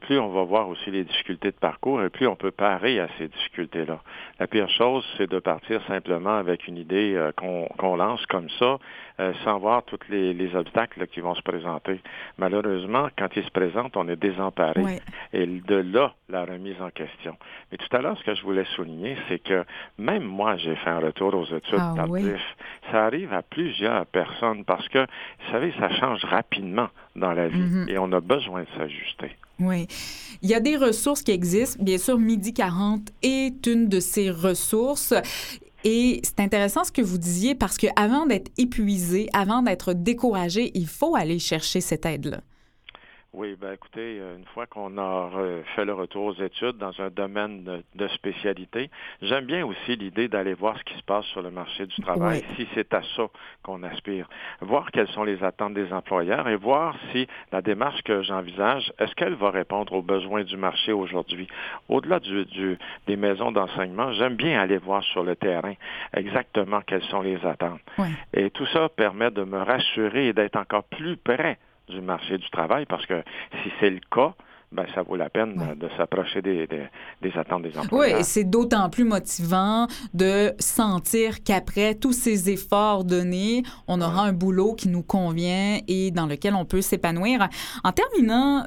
[0.00, 3.08] plus on va voir aussi les difficultés de parcours et plus on peut parer à
[3.18, 4.00] ces difficultés-là.
[4.40, 8.78] La pire chose, c'est de partir simplement avec une idée euh, qu'on lance comme ça,
[9.20, 12.00] euh, sans voir tous les, obstacles qui vont se présenter.
[12.38, 15.00] Malheureusement, quand ils se présentent, on est désemparé.
[15.32, 17.36] Et de là, la remise en question.
[17.70, 19.64] Mais tout à l'heure, ce que je voulais souligner, c'est que
[19.98, 22.06] même moi, j'ai fait un retour aux études ah,
[22.90, 27.58] Ça arrive à plusieurs personnes parce que, vous savez, ça change rapidement dans la vie
[27.58, 27.90] mm-hmm.
[27.90, 29.36] et on a besoin de s'ajuster.
[29.60, 29.86] Oui.
[30.42, 31.82] Il y a des ressources qui existent.
[31.82, 35.14] Bien sûr, Midi 40 est une de ces ressources.
[35.84, 40.86] Et c'est intéressant ce que vous disiez parce qu'avant d'être épuisé, avant d'être découragé, il
[40.86, 42.40] faut aller chercher cette aide-là.
[43.38, 45.30] Oui, ben écoutez, euh, une fois qu'on a
[45.74, 48.88] fait le retour aux études dans un domaine de, spécialité,
[49.20, 52.42] j'aime bien aussi l'idée d'aller voir ce qui se passe sur le marché du travail,
[52.56, 53.26] si c'est à ça
[53.62, 54.26] qu'on aspire.
[54.62, 59.14] Voir quelles sont les attentes des employeurs et voir si la démarche que j'envisage, est-ce
[59.16, 61.46] qu'elle va répondre aux besoins du marché aujourd'hui?
[61.90, 65.74] Au-delà du, des maisons d'enseignement, j'aime bien aller voir sur le terrain
[66.14, 67.82] exactement quelles sont les attentes.
[68.32, 72.50] Et tout ça permet de me rassurer et d'être encore plus près du marché du
[72.50, 73.22] travail parce que
[73.62, 74.34] si c'est le cas,
[74.72, 78.18] ben, ça vaut la peine de s'approcher des, des, attentes des employeurs.
[78.18, 84.32] Oui, c'est d'autant plus motivant de sentir qu'après tous ces efforts donnés, on aura un
[84.32, 87.48] boulot qui nous convient et dans lequel on peut s'épanouir.
[87.84, 88.66] En terminant,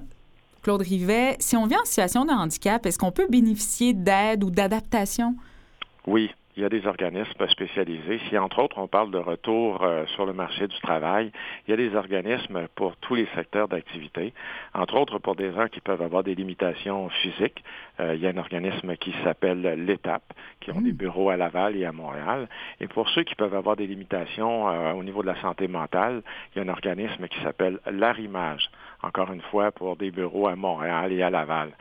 [0.63, 4.51] Claude Rivet, si on vient en situation de handicap, est-ce qu'on peut bénéficier d'aide ou
[4.51, 5.35] d'adaptation?
[6.07, 8.19] Oui, il y a des organismes spécialisés.
[8.27, 11.31] Si, entre autres, on parle de retour euh, sur le marché du travail,
[11.65, 14.33] il y a des organismes pour tous les secteurs d'activité.
[14.73, 17.63] Entre autres, pour des gens qui peuvent avoir des limitations physiques,
[18.01, 20.97] euh, il y a un organisme qui s'appelle l'Étape, qui ont des mmh.
[20.97, 22.49] bureaux à Laval et à Montréal.
[22.81, 26.23] Et pour ceux qui peuvent avoir des limitations euh, au niveau de la santé mentale,
[26.53, 28.69] il y a un organisme qui s'appelle l'Arrimage
[29.01, 31.71] encore une fois, pour des bureaux à Montréal et à Laval.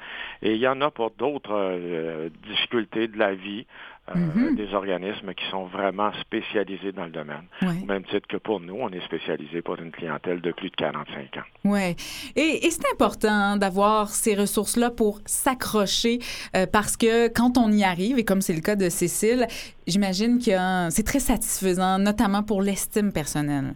[0.40, 3.66] Et il y en a pour d'autres difficultés de la vie,
[4.08, 4.56] euh, mm-hmm.
[4.56, 7.44] des organismes qui sont vraiment spécialisés dans le domaine.
[7.62, 10.76] Au même titre que pour nous, on est spécialisé pour une clientèle de plus de
[10.76, 11.46] 45 ans.
[11.64, 11.96] Oui.
[12.36, 16.20] Et, c'est important d'avoir ces ressources-là pour s'accrocher
[16.56, 19.46] euh, parce que quand on y arrive, et comme c'est le cas de Cécile,
[19.86, 23.74] j'imagine que c'est très satisfaisant, notamment pour l'estime personnelle.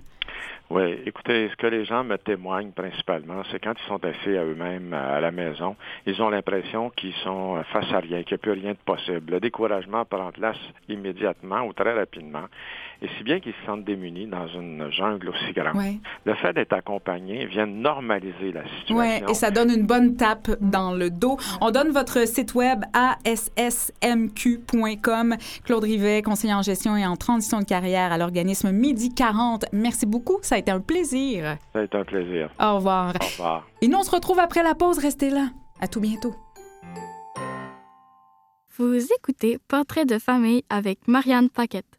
[0.74, 4.42] Oui, écoutez, ce que les gens me témoignent principalement, c'est quand ils sont assis à
[4.42, 8.38] eux-mêmes à la maison, ils ont l'impression qu'ils sont face à rien, qu'il n'y a
[8.38, 9.32] plus rien de possible.
[9.32, 10.56] Le découragement prend place
[10.88, 12.44] immédiatement ou très rapidement.
[13.02, 15.74] Et si bien qu'ils se sentent démunis dans une jungle aussi grande.
[16.24, 18.96] Le fait d'être accompagné vient normaliser la situation.
[18.96, 21.36] Oui, et ça donne une bonne tape dans le dos.
[21.60, 22.84] On donne votre site web
[23.24, 25.34] assmq.com.
[25.64, 29.64] Claude Rivet, conseiller en gestion et en transition de carrière à l'organisme Midi 40.
[29.72, 30.38] Merci beaucoup.
[30.42, 31.56] Ça a été un plaisir.
[31.72, 32.50] Ça a été un plaisir.
[32.60, 33.14] Au revoir.
[33.20, 33.66] Au revoir.
[33.80, 34.98] Et nous, on se retrouve après la pause.
[34.98, 35.48] Restez là.
[35.80, 36.36] À tout bientôt.
[38.78, 41.98] Vous écoutez Portrait de famille avec Marianne Paquette.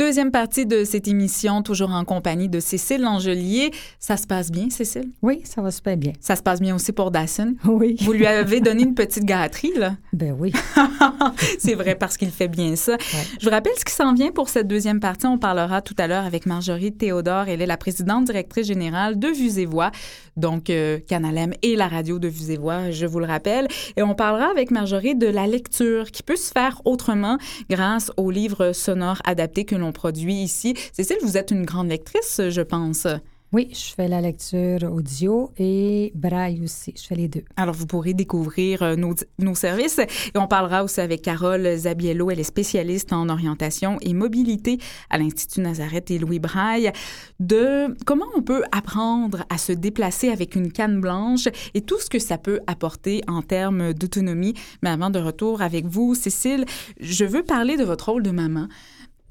[0.00, 3.70] Deuxième partie de cette émission, toujours en compagnie de Cécile Langelier.
[3.98, 5.10] Ça se passe bien, Cécile?
[5.20, 6.14] Oui, ça va super bien.
[6.20, 7.54] Ça se passe bien aussi pour Dawson?
[7.66, 7.96] Oui.
[8.00, 9.96] Vous lui avez donné une petite gâterie, là?
[10.14, 10.54] Ben oui.
[11.58, 12.96] C'est vrai, parce qu'il fait bien ça.
[13.38, 15.26] Je vous rappelle ce qui s'en vient pour cette deuxième partie.
[15.26, 17.48] On parlera tout à l'heure avec Marjorie Théodore.
[17.48, 19.90] Elle est la présidente directrice générale de Vues et Voix,
[20.38, 23.68] donc euh, Canalem et la radio de Vues et Voix, je vous le rappelle.
[23.98, 27.36] Et on parlera avec Marjorie de la lecture qui peut se faire autrement
[27.68, 30.74] grâce aux livres sonores adaptés que l'on produit ici.
[30.92, 33.06] Cécile, vous êtes une grande lectrice, je pense.
[33.52, 36.94] Oui, je fais la lecture audio et braille aussi.
[36.96, 37.42] Je fais les deux.
[37.56, 39.98] Alors, vous pourrez découvrir euh, nos, nos, services.
[39.98, 42.30] Et on parlera aussi avec Carole Zabiello.
[42.30, 44.78] Elle est spécialiste en orientation et mobilité
[45.10, 46.92] à l'Institut Nazareth et Louis Braille,
[47.40, 52.08] de comment on peut apprendre à se déplacer avec une canne blanche et tout ce
[52.08, 54.54] que ça peut apporter en termes d'autonomie.
[54.84, 56.66] Mais avant de retour avec vous, Cécile,
[57.00, 58.68] je veux parler de votre rôle de maman.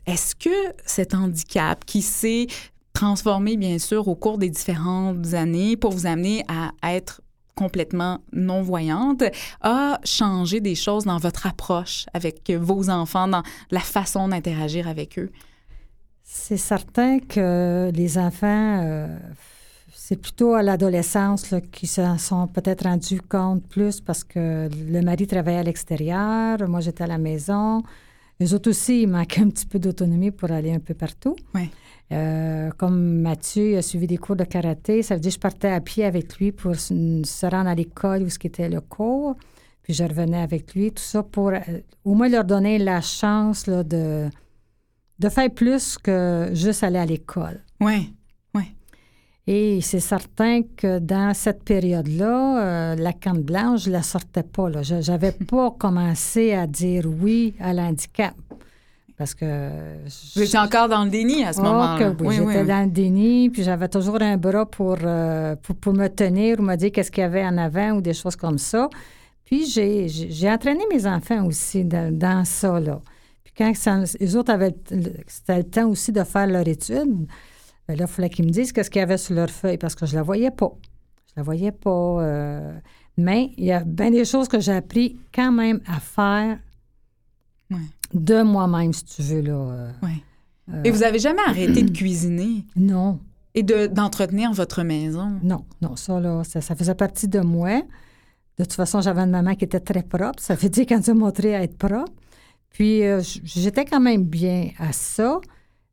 [0.06, 2.48] Est-ce que cet handicap qui s'est
[2.94, 7.22] transformé, bien sûr, au cours des différentes années pour vous amener à, être
[7.56, 9.24] complètement non-voyante,
[9.62, 15.20] a changé des choses dans votre approche avec vos enfants, dans la façon d'interagir avec
[15.20, 15.30] eux?
[16.24, 19.18] C'est certain que les enfants, euh,
[19.94, 25.26] c'est plutôt à l'adolescence qu'ils se sont peut-être rendus compte plus parce que le mari
[25.28, 27.84] travaillait à l'extérieur, moi j'étais à la maison
[28.40, 31.36] Les autres aussi, ils manquaient un petit peu d'autonomie pour aller un peu partout.
[31.54, 31.70] Oui.
[32.12, 35.70] Euh, comme Mathieu a suivi des cours de karaté, ça veut dire que je partais
[35.70, 39.36] à pied avec lui pour se rendre à l'école où ce était le cours.
[39.84, 41.60] Puis je revenais avec lui, tout ça pour euh,
[42.06, 44.30] au moins leur donner la chance là, de,
[45.20, 47.64] de faire plus que juste aller à l'école.
[47.82, 48.14] Oui.
[49.52, 54.44] Et c'est certain que dans cette période-là, euh, la canne blanche, je ne la sortais
[54.44, 54.70] pas.
[54.84, 58.36] Je n'avais pas commencé à dire oui à l'handicap.
[59.18, 59.80] Parce que.
[60.36, 62.14] Vous étiez encore dans le déni à ce oh, moment-là.
[62.20, 66.60] oui, j'étais dans le déni, puis j'avais toujours un bras pour, euh, pour, me tenir
[66.60, 68.88] ou me dire qu'est-ce qu'il y avait en avant ou des choses comme ça.
[69.46, 73.02] Puis j'ai entraîné mes enfants aussi dans, ça, là.
[73.44, 73.74] Puis quand
[74.20, 74.76] les autres avaient.
[75.26, 77.26] C'était le temps aussi de faire leur étude,
[77.90, 79.96] bien là, il fallait qu'ils me disent qu'est-ce qu'il y avait sur leur feuille parce
[79.96, 80.72] que je ne la voyais pas.
[81.28, 82.22] Je la voyais pas.
[82.22, 82.80] Euh,
[83.18, 86.60] mais il y a bien des choses que j'ai appris quand même à faire
[88.14, 89.42] de moi-même, si tu veux.
[89.42, 89.92] Là, euh,
[90.74, 92.66] euh, Et vous avez jamais arrêté de cuisiner?
[92.76, 93.20] Non.
[93.56, 95.40] Et d'entretenir votre maison?
[95.44, 97.82] Non, non, ça, là, ça, faisait partie de moi.
[98.58, 100.42] De toute façon, j'avais une maman qui était très propre.
[100.42, 102.12] Ça veut dire qu'elle nous a montré à être propre.
[102.70, 105.42] Puis, euh, j'étais quand même bien à ça,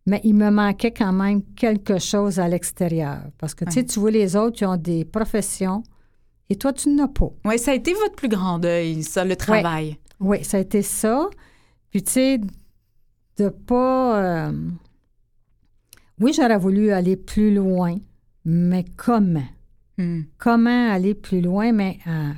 [0.07, 3.19] mais il me manquait quand même quelque chose à l'extérieur.
[3.39, 5.83] Parce que, tu sais, tu vois les autres qui ont des professions
[6.49, 7.31] et toi, tu n'as pas.
[7.45, 9.99] Oui, ça a été votre plus grand deuil, ça, le travail.
[10.21, 11.29] Oui, ça a été ça.
[11.91, 12.41] Puis, tu sais,
[13.37, 14.23] de pas.
[14.23, 14.53] Euh,
[16.21, 17.97] oui, j'aurais voulu aller plus loin,
[18.45, 19.49] mais comment?
[19.99, 20.23] Hmm.
[20.39, 21.73] Comment aller plus loin?
[21.73, 22.33] Mais, euh,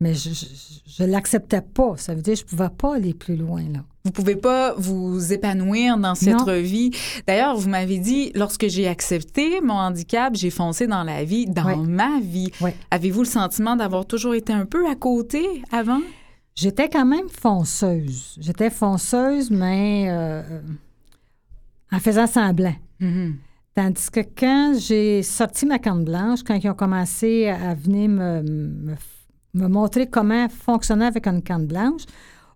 [0.00, 1.96] mais je ne l'acceptais pas.
[1.96, 3.84] Ça veut dire que je ne pouvais pas aller plus loin, là.
[4.04, 6.90] Vous pouvez pas vous épanouir dans cette vie.
[7.26, 11.76] D'ailleurs, vous m'avez dit, lorsque j'ai accepté mon handicap, j'ai foncé dans la vie, dans
[11.76, 12.50] ma vie.
[12.90, 16.00] Avez-vous le sentiment d'avoir toujours été un peu à côté avant?
[16.54, 18.36] J'étais quand même fonceuse.
[18.40, 20.42] J'étais fonceuse, mais euh,
[21.92, 22.74] en faisant semblant.
[23.00, 23.34] Mm-hmm.
[23.74, 28.96] Tandis que quand j'ai sorti ma canne blanche, quand ils ont commencé à venir me,
[29.54, 32.02] montrer comment fonctionner avec une canne blanche,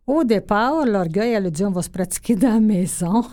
[0.07, 3.25] au départ, l'orgueil, elle a dit on va se pratiquer dans la maison,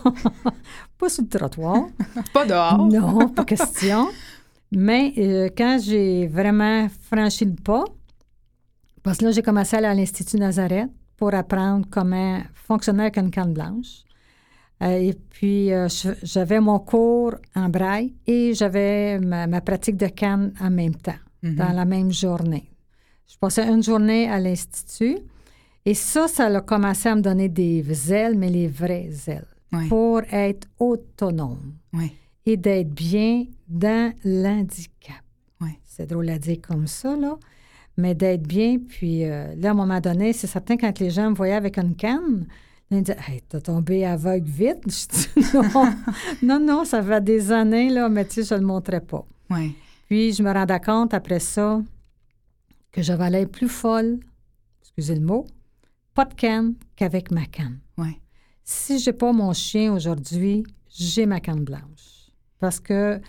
[0.98, 1.86] pas sur le trottoir.
[2.32, 2.86] pas dehors.
[2.86, 4.08] Non, pas question.
[4.70, 7.84] Mais euh, quand j'ai vraiment franchi le pas,
[9.02, 13.18] parce que là, j'ai commencé à aller à l'Institut Nazareth pour apprendre comment fonctionner avec
[13.18, 14.04] une canne blanche.
[14.82, 15.88] Euh, et puis, euh,
[16.22, 21.54] j'avais mon cours en braille et j'avais ma, pratique de canne en même temps, mm-hmm.
[21.54, 22.70] dans la même journée.
[23.26, 25.18] Je passais une journée à l'Institut
[25.84, 29.46] et ça, ça a commencé à me donner des ailes, mais les vraies ailes,
[29.88, 31.74] pour être autonome
[32.46, 35.16] et d'être bien dans l'handicap.
[35.84, 37.38] C'est drôle à dire comme ça, là
[37.96, 38.78] mais d'être bien.
[38.78, 41.78] Puis euh, là, à un moment donné, c'est certain, quand les gens me voyaient avec
[41.78, 42.46] une canne,
[42.90, 44.82] ils me disaient Hey, t'as tombé aveugle vite.
[44.86, 45.94] Je dis non,
[46.42, 49.26] non, non, ça fait des années, là, mais tu sais, je ne le montrais pas.
[50.08, 51.82] Puis je me rendais compte après ça
[52.90, 54.20] que j'avais l'air plus folle,
[54.82, 55.46] excusez le mot,
[56.14, 57.80] pas de canne qu'avec ma canne.
[57.98, 58.20] Ouais.
[58.64, 62.30] Si j'ai pas mon chien aujourd'hui, j'ai ma canne blanche.
[62.58, 63.20] Parce que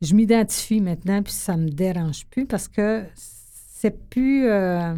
[0.00, 4.94] je m'identifie maintenant, puis ça me dérange plus parce que c'est plus, euh,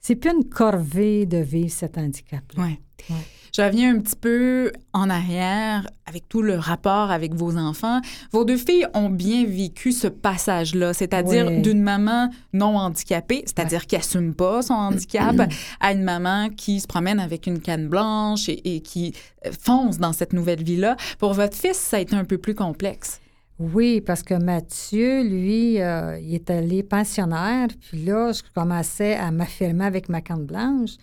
[0.00, 2.44] c'est plus une corvée de vivre cet handicap.
[2.56, 2.78] Oui.
[3.10, 3.16] Ouais.
[3.56, 8.00] Je reviens un petit peu en arrière avec tout le rapport avec vos enfants.
[8.32, 13.94] Vos deux filles ont bien vécu ce passage-là, c'est-à-dire d'une maman non handicapée, c'est-à-dire qui
[13.94, 15.36] n'assume pas son handicap,
[15.78, 19.14] à une maman qui se promène avec une canne blanche et qui
[19.46, 20.96] euh, fonce dans cette nouvelle vie-là.
[21.20, 23.20] Pour votre fils, ça a été un peu plus complexe.
[23.60, 29.30] Oui, parce que Mathieu, lui, euh, il est allé pensionnaire, puis là, je commençais à
[29.30, 30.96] m'affirmer avec ma canne blanche.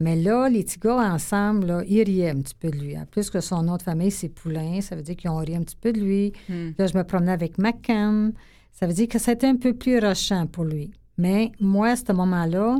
[0.00, 2.98] Mais là, les petits gars ensemble, là, ils riaient un petit peu de lui.
[2.98, 5.54] En plus que son nom de famille, c'est Poulain, ça veut dire qu'ils ont ri
[5.54, 6.32] un petit peu de lui.
[6.48, 6.70] Hmm.
[6.76, 8.32] Là, je me promenais avec ma canne.
[8.72, 10.90] Ça veut dire que c'était un peu plus rochant pour lui.
[11.16, 12.78] Mais moi, à ce moment-là,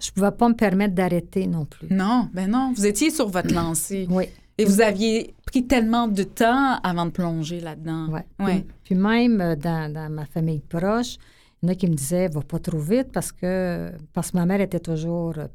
[0.00, 1.88] je ne pouvais pas me permettre d'arrêter non plus.
[1.90, 2.72] Non, ben non.
[2.74, 4.06] Vous étiez sur votre lancée.
[4.10, 4.24] oui.
[4.58, 8.08] Et vous aviez pris tellement de temps avant de plonger là-dedans.
[8.10, 8.20] Oui.
[8.44, 8.66] Ouais.
[8.84, 11.16] Puis, même euh, dans, ma famille proche,
[11.62, 14.36] il y en a qui me disaient va pas trop vite parce que, parce que
[14.36, 15.46] ma mère était toujours euh,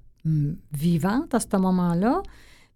[0.71, 2.21] vivante à ce moment-là.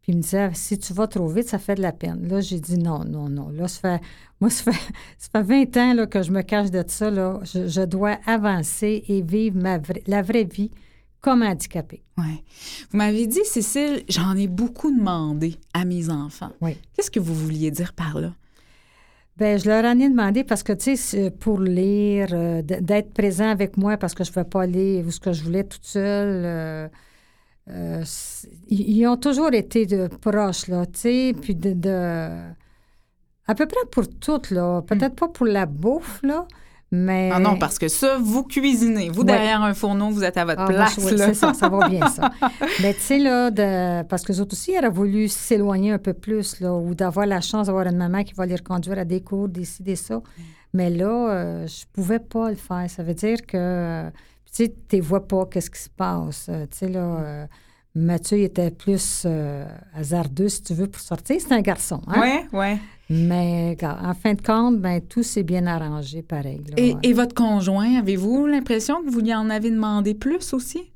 [0.02, 2.28] Puis il me disait si tu vas trop vite, ça fait de la peine.
[2.28, 3.50] Là, j'ai dit non, non, non.
[3.50, 4.02] Là, ça fait,
[4.42, 7.12] moi, ça fait, ça fait 20 ans là, que je me cache de ça.
[7.12, 7.39] Là.
[7.43, 10.72] Je, dois avancer et vivre ma la vraie vie
[11.22, 12.02] comme handicapé.
[12.18, 12.43] Oui.
[12.91, 16.52] Vous m'avez dit, Cécile, j'en ai beaucoup demandé à mes enfants.
[16.62, 16.78] Oui.
[16.93, 18.34] Qu'est-ce que vous vouliez dire par là?
[19.38, 23.50] Bien, je leur en ai demandé parce que, tu sais, pour lire, euh, d'être présent
[23.50, 25.86] avec moi parce que je ne pouvais pas aller où ce que je voulais toute
[25.86, 26.43] seule.
[26.45, 26.88] Euh,
[28.70, 32.30] ils, ont toujours été de proches, là, tu sais, puis de,
[33.47, 34.82] À peu près pour tout, là.
[34.82, 36.47] Peut-être pas pour la bouffe, là,
[36.91, 37.30] mais...
[37.32, 39.09] Ah non, parce que ça, vous cuisinez.
[39.09, 40.97] Vous, derrière un fourneau, vous êtes à votre ah, place.
[40.97, 42.32] Oui, c'est ça, ça va bien, ça.
[42.82, 44.03] Mais tu sais, là, de...
[44.07, 47.41] parce que les autres aussi, auraient voulu s'éloigner un peu plus, là, ou d'avoir la
[47.41, 50.22] chance d'avoir une maman qui va les reconduire à des cours, décider ça.
[50.74, 52.86] Mais là, euh, je pouvais pas le faire.
[52.89, 54.05] Ça veut dire que,
[54.52, 56.50] tu sais, tu ne vois pas qu'est-ce qui se passe.
[56.72, 57.20] Tu sais, là...
[57.20, 57.45] Euh,
[57.95, 61.38] Mathieu était plus euh, hasardeux, si tu veux, pour sortir.
[61.39, 62.02] C'est un garçon.
[62.08, 62.22] Hein?
[62.22, 62.78] Oui, oui.
[63.10, 66.62] Mais en fin de compte, ben, tout s'est bien arrangé pareil.
[66.78, 70.91] et, votre conjoint, avez-vous l'impression que vous lui en avez demandé plus aussi?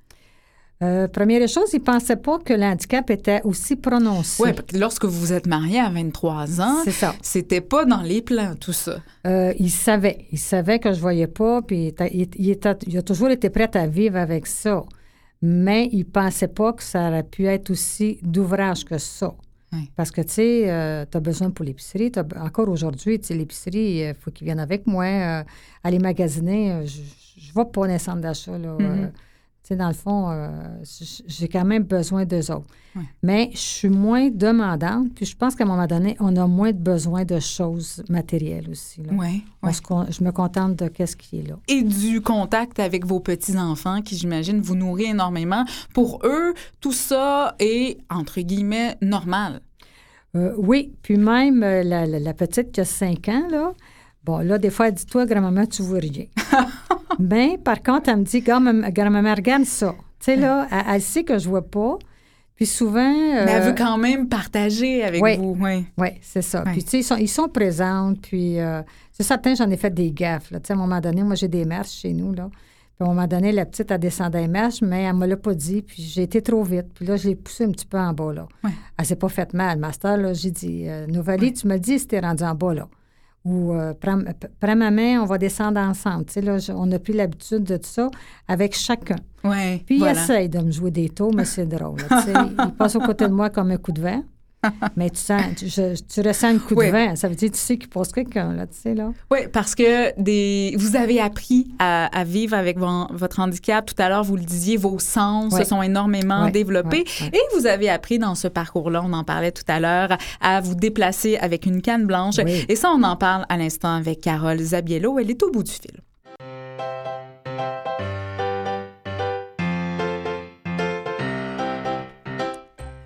[0.83, 4.43] Euh, première chose, il ne pensait pas que l'handicap était aussi prononcé.
[4.43, 6.83] Oui, lorsque vous vous êtes marié à 23 ans,
[7.21, 8.97] c'était pas dans les plans, tout ça.
[9.25, 10.25] Euh, il savait.
[10.31, 14.17] Il savait que je voyais pas, puis il, il, a toujours été prêt à vivre
[14.17, 14.83] avec ça.
[15.41, 19.33] Mais il ne pensait pas que ça aurait pu être aussi d'ouvrage que ça.
[19.95, 22.11] Parce que, tu sais, euh, tu as besoin pour l'épicerie.
[22.39, 25.05] Encore aujourd'hui, tu sais, l'épicerie, il faut qu'ils viennent avec moi.
[25.05, 25.43] Euh,
[25.83, 28.57] aller magasiner, euh, je ne vais pas dans les centres d'achat.
[28.57, 29.11] Là, mm-hmm
[29.73, 30.49] sais, dans le fond, euh,
[31.27, 32.67] j'ai quand même besoin d'eux autres.
[33.23, 36.71] Mais je suis moins demandante, puis je pense qu'à un moment donné, on a moins
[36.71, 39.01] de besoin de choses matérielles aussi.
[39.11, 39.43] Oui.
[39.63, 41.57] Je me contente de qu'est-ce qui est là.
[41.67, 45.65] Et du contact avec vos petits-enfants, qui, j'imagine, vous nourrit énormément.
[45.93, 49.61] Pour eux, tout ça est, entre guillemets, normal.
[50.35, 53.73] Euh, oui, puis même euh, la, la, petite qui a 5 ans, là,
[54.23, 56.25] bon, là, des fois, elle dit Toi, grand-maman, tu vois rien.
[57.19, 59.95] Mais par contre, elle me dit, grand-maman, regarde ça.
[60.19, 61.97] Tu sais, là, elle, sait que je vois pas.
[62.55, 63.11] Puis souvent.
[63.11, 65.57] Mais elle veut euh, quand même partager avec vous.
[65.59, 66.61] Oui, oui c'est ça.
[66.61, 68.13] Puis, tu sais, ils sont, ils sont présents.
[68.21, 70.49] Puis, euh, c'est certain, j'en ai fait des gaffes.
[70.49, 72.31] Tu sais, à un moment donné, moi, j'ai des marches chez nous.
[72.31, 72.49] Là.
[72.51, 75.25] Puis, à un moment donné, la petite a descendu les marches, mais elle ne me
[75.25, 75.81] l'a pas dit.
[75.81, 76.93] Puis, j'ai été trop vite.
[76.93, 78.33] Puis là, je l'ai poussée un petit peu en bas.
[78.33, 78.47] Là.
[78.63, 78.69] Ouais.
[78.99, 79.79] Elle s'est pas fait mal.
[79.79, 82.75] Master, là, j'ai dit, euh, Novalie, tu me dis si tu es rendu en bas.
[82.75, 82.87] là
[83.45, 86.25] ou euh, prends, ma main, on va descendre ensemble.
[86.25, 88.09] Tu sais, là, on a pris l'habitude de tout ça
[88.47, 89.17] avec chacun.
[89.43, 91.97] Ouais, Puis il essaye de me jouer des taux, mais c'est drôle.
[91.99, 92.33] tu sais,
[92.65, 94.23] il passe aux côtés de moi comme un coup de vent.
[94.95, 97.15] Mais tu, sens, tu, ressens un coup de vent.
[97.15, 99.11] Ça veut dire tu sais qu'il passe quelqu'un, là, tu sais, là.
[99.31, 103.85] Oui, parce que des, vous avez appris à, vivre avec votre handicap.
[103.85, 107.05] Tout à l'heure, vous le disiez, vos sens se sont énormément développés.
[107.21, 110.75] Et vous avez appris dans ce parcours-là, on en parlait tout à l'heure, à vous
[110.75, 112.35] déplacer avec une canne blanche.
[112.69, 115.19] Et ça, on en parle à l'instant avec Carole Zabiello.
[115.19, 116.01] Elle est au bout du fil.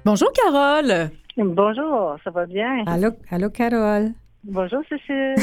[0.07, 1.11] Bonjour Carole.
[1.37, 2.83] Bonjour, ça va bien?
[2.87, 4.13] Allô, allô Carole.
[4.43, 5.35] Bonjour, Cécile.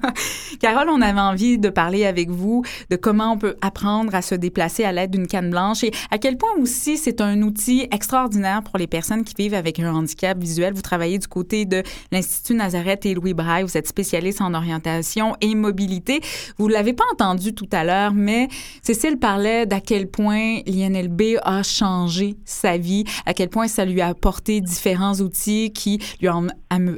[0.60, 4.34] Carole, on avait envie de parler avec vous de comment on peut apprendre à se
[4.34, 8.62] déplacer à l'aide d'une canne blanche et à quel point aussi c'est un outil extraordinaire
[8.62, 10.74] pour les personnes qui vivent avec un handicap visuel.
[10.74, 11.82] Vous travaillez du côté de
[12.12, 13.64] l'Institut Nazareth et Louis Braille.
[13.64, 16.20] Vous êtes spécialiste en orientation et mobilité.
[16.58, 18.48] Vous l'avez pas entendu tout à l'heure, mais
[18.82, 24.00] Cécile parlait d'à quel point l'INLB a changé sa vie, à quel point ça lui
[24.00, 26.46] a apporté différents outils qui lui ont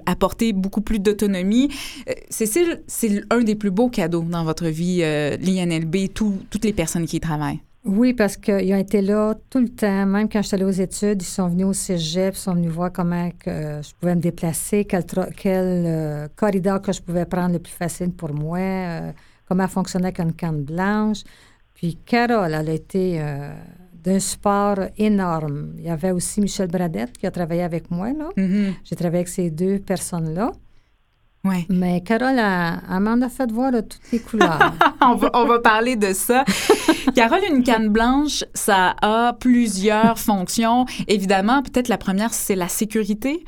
[0.06, 5.00] apporté beaucoup plus d'autonomie euh, Cécile, c'est un des plus beaux cadeaux dans votre vie,
[5.02, 7.60] euh, l'INLB, toutes les personnes qui y travaillent.
[7.84, 10.06] Oui, parce qu'ils ont été là tout le temps.
[10.06, 12.92] Même quand j'étais allée aux études, ils sont venus au cégep, ils sont venus voir
[12.92, 15.04] comment que je pouvais me déplacer, quel,
[15.46, 19.12] euh, corridor que je pouvais prendre le plus facile pour moi,
[19.48, 21.22] comment fonctionnait avec une canne blanche.
[21.74, 23.20] Puis Carole, elle a été
[24.06, 25.74] d'un support énorme.
[25.78, 28.10] Il y avait aussi Michel Bradette qui a travaillé avec moi.
[28.10, 28.72] Mm-hmm.
[28.84, 30.52] J'ai travaillé avec ces deux personnes-là.
[31.68, 34.72] Mais Carole, elle, m'en a fait voir de toutes les couleurs.
[35.00, 36.44] on, va, on, va, parler de ça.
[37.14, 40.86] Carole, une canne blanche, ça a plusieurs fonctions.
[41.08, 43.44] Évidemment, peut-être la première, c'est la sécurité.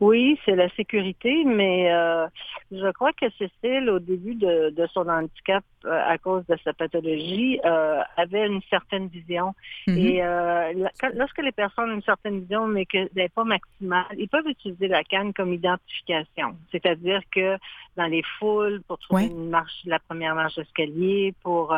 [0.00, 2.26] Oui, c'est la sécurité, mais euh,
[2.72, 7.60] je crois que Cécile, au début de, son handicap euh, à cause de sa pathologie,
[7.66, 9.54] euh, avait une certaine vision.
[9.86, 9.98] Mm-hmm.
[9.98, 14.48] Et lorsque les personnes ont une certaine vision, mais qu'elle n'est pas maximale, ils peuvent
[14.48, 16.56] utiliser la canne comme identification.
[16.72, 17.58] C'est-à-dire que
[17.98, 21.76] dans les foules, pour trouver une marche, la première marche d'escalier, pour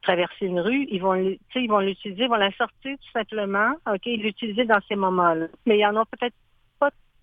[0.00, 3.74] traverser une rue, ils vont, ils vont l'utiliser, ils vont la sortir tout simplement.
[3.86, 5.48] Ok, l'utiliser dans ces moments-là.
[5.66, 6.34] Mais il y en a peut-être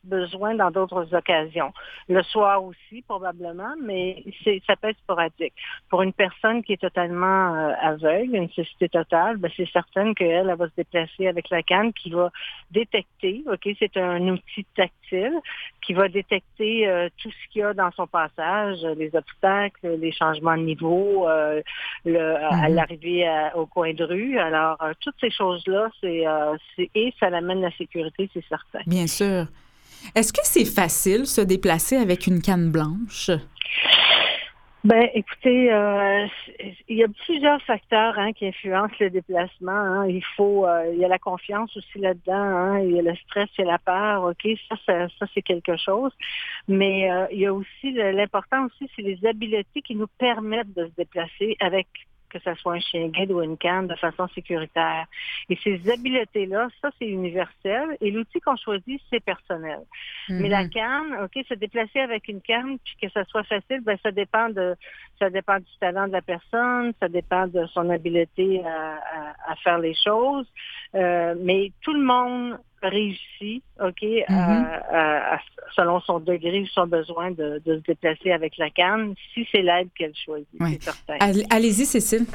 [0.05, 1.73] besoin dans d'autres occasions.
[2.07, 5.53] Le soir aussi, probablement, mais c'est, ça peut être sporadique.
[5.89, 10.49] Pour une personne qui est totalement euh, aveugle, une cécité totale, ben, c'est certain qu'elle
[10.49, 12.31] elle va se déplacer avec la canne qui va
[12.71, 15.39] détecter, OK, c'est un outil tactile
[15.85, 20.11] qui va détecter euh, tout ce qu'il y a dans son passage, les obstacles, les
[20.11, 21.61] changements de niveau, euh,
[22.05, 22.75] le, à mhm.
[22.75, 24.39] l'arrivée au coin de rue.
[24.39, 26.23] Alors, toutes ces choses-là, c'est,
[26.75, 28.79] c'est et ça amène la sécurité, c'est certain.
[28.87, 29.45] Bien sûr.
[30.13, 33.31] Est-ce que c'est facile se déplacer avec une canne blanche?
[34.85, 36.27] Ben, écoutez, euh,
[36.87, 39.71] il y a plusieurs facteurs hein, qui influencent le déplacement.
[39.71, 40.07] Hein.
[40.07, 42.33] Il faut, euh, il y a la confiance aussi là-dedans.
[42.35, 42.79] Hein.
[42.81, 44.25] Il y a le stress, il y a la peur.
[44.25, 46.11] Ok, ça, ça, c'est quelque chose.
[46.67, 50.85] Mais euh, il y a aussi l'important aussi, c'est les habiletés qui nous permettent de
[50.85, 51.87] se déplacer avec
[52.35, 55.05] que ce soit un chien guide ou une canne, de façon sécuritaire.
[55.49, 57.97] Et ces habiletés-là, ça, c'est universel.
[58.01, 59.79] Et l'outil qu'on choisit, c'est personnel.
[60.27, 63.97] Mais la canne, OK, se déplacer avec une canne, puis que ça soit facile, ben
[64.03, 64.75] ça dépend de
[65.19, 69.93] ça dépend du talent de la personne, ça dépend de son habileté à, faire les
[69.93, 70.45] choses.
[70.93, 72.59] Euh, mais tout le monde
[72.89, 75.39] réussit, OK, mm-hmm.
[75.75, 79.89] selon son degré ou son besoin de, se déplacer avec la canne, si c'est l'aide
[79.97, 80.47] qu'elle choisit.
[81.49, 82.25] Allez-y, Cécile.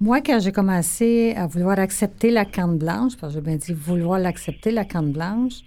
[0.00, 3.72] Moi, quand j'ai commencé à vouloir accepter la canne blanche, parce que j'ai bien dit
[3.72, 5.60] vouloir l'accepter, la canne blanche,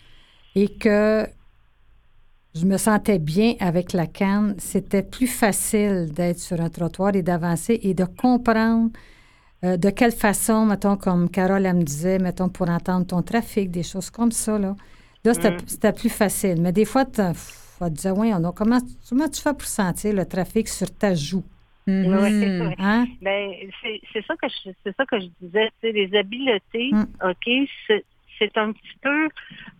[0.55, 1.25] et que
[2.53, 7.21] je me sentais bien avec la canne, c'était plus facile d'être sur un trottoir et
[7.21, 8.91] d'avancer et de comprendre
[9.63, 13.71] euh, de quelle façon, mettons, comme Carole elle me disait, mettons, pour entendre ton trafic,
[13.71, 14.75] des choses comme ça, là.
[15.25, 15.95] Là, c'était mm.
[15.95, 16.61] plus facile.
[16.61, 18.79] Mais des fois, tu vas te dire, oui, on a, comment,
[19.09, 21.43] comment tu fais pour sentir le trafic sur ta joue?
[21.87, 22.75] Mm-hmm.
[22.79, 23.07] Hein?
[23.21, 23.51] Ben,
[24.13, 27.05] c'est ça que je c'est ça que je disais, les habiletés, mm.
[27.23, 28.03] OK,
[28.39, 29.29] c'est un petit peu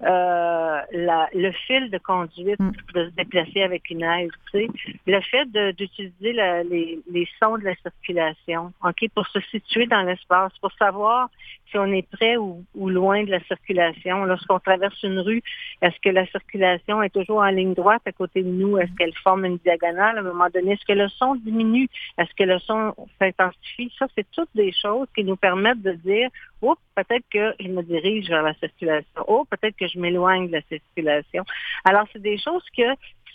[0.03, 2.72] euh, le fil de conduite mm.
[2.93, 4.32] de se déplacer avec une aide.
[4.53, 5.45] Le fait
[5.76, 11.30] d'utiliser les, les, sons de la circulation, ok, pour se situer dans l'espace, pour savoir
[11.70, 14.26] si on est près ou, loin de la circulation.
[14.26, 15.41] Lorsqu'on traverse une rue,
[15.82, 18.78] est-ce que la circulation est toujours en ligne droite à côté de nous?
[18.78, 20.18] Est-ce qu'elle forme une diagonale?
[20.18, 20.74] À un moment donné?
[20.74, 21.89] Est-ce que le son diminue?
[22.18, 23.91] Est-ce que le son s'intensifie?
[23.99, 26.30] Ça, c'est toutes des choses qui nous permettent de dire,
[26.62, 29.24] oh, peut-être que je me dirige vers la circulation.
[29.28, 31.43] Oh, peut-être que je m'éloigne de la circulation.
[31.86, 32.84] Alors, c'est des choses que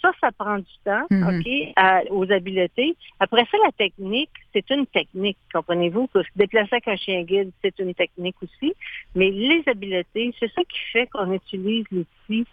[0.03, 1.41] ça, ça prend du temps, mhm.
[1.41, 2.97] OK, aux habiletés.
[3.21, 6.09] Après ça, la technique, c'est une technique, comprenez-vous?
[6.13, 8.75] Se déplacer avec un chien guide, c'est une technique aussi.
[9.15, 12.47] Mais les habiletés, c'est ça qui fait qu'on utilise l'outil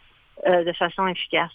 [0.48, 1.52] euh, de façon efficace.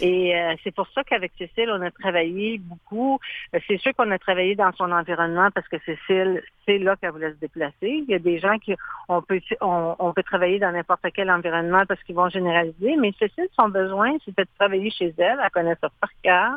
[0.00, 3.18] Et euh, c'est pour ça qu'avec Cécile, on a travaillé beaucoup.
[3.54, 7.10] Euh, c'est sûr qu'on a travaillé dans son environnement parce que Cécile, c'est là qu'elle
[7.10, 7.74] voulait se déplacer.
[7.82, 8.74] Il y a des gens qui
[9.08, 13.48] on peut on, peut travailler dans n'importe quel environnement parce qu'ils vont généraliser, mais Cécile,
[13.54, 15.38] son besoin, c'était de travailler chez elle.
[15.44, 16.52] Elle connaît ça par cœur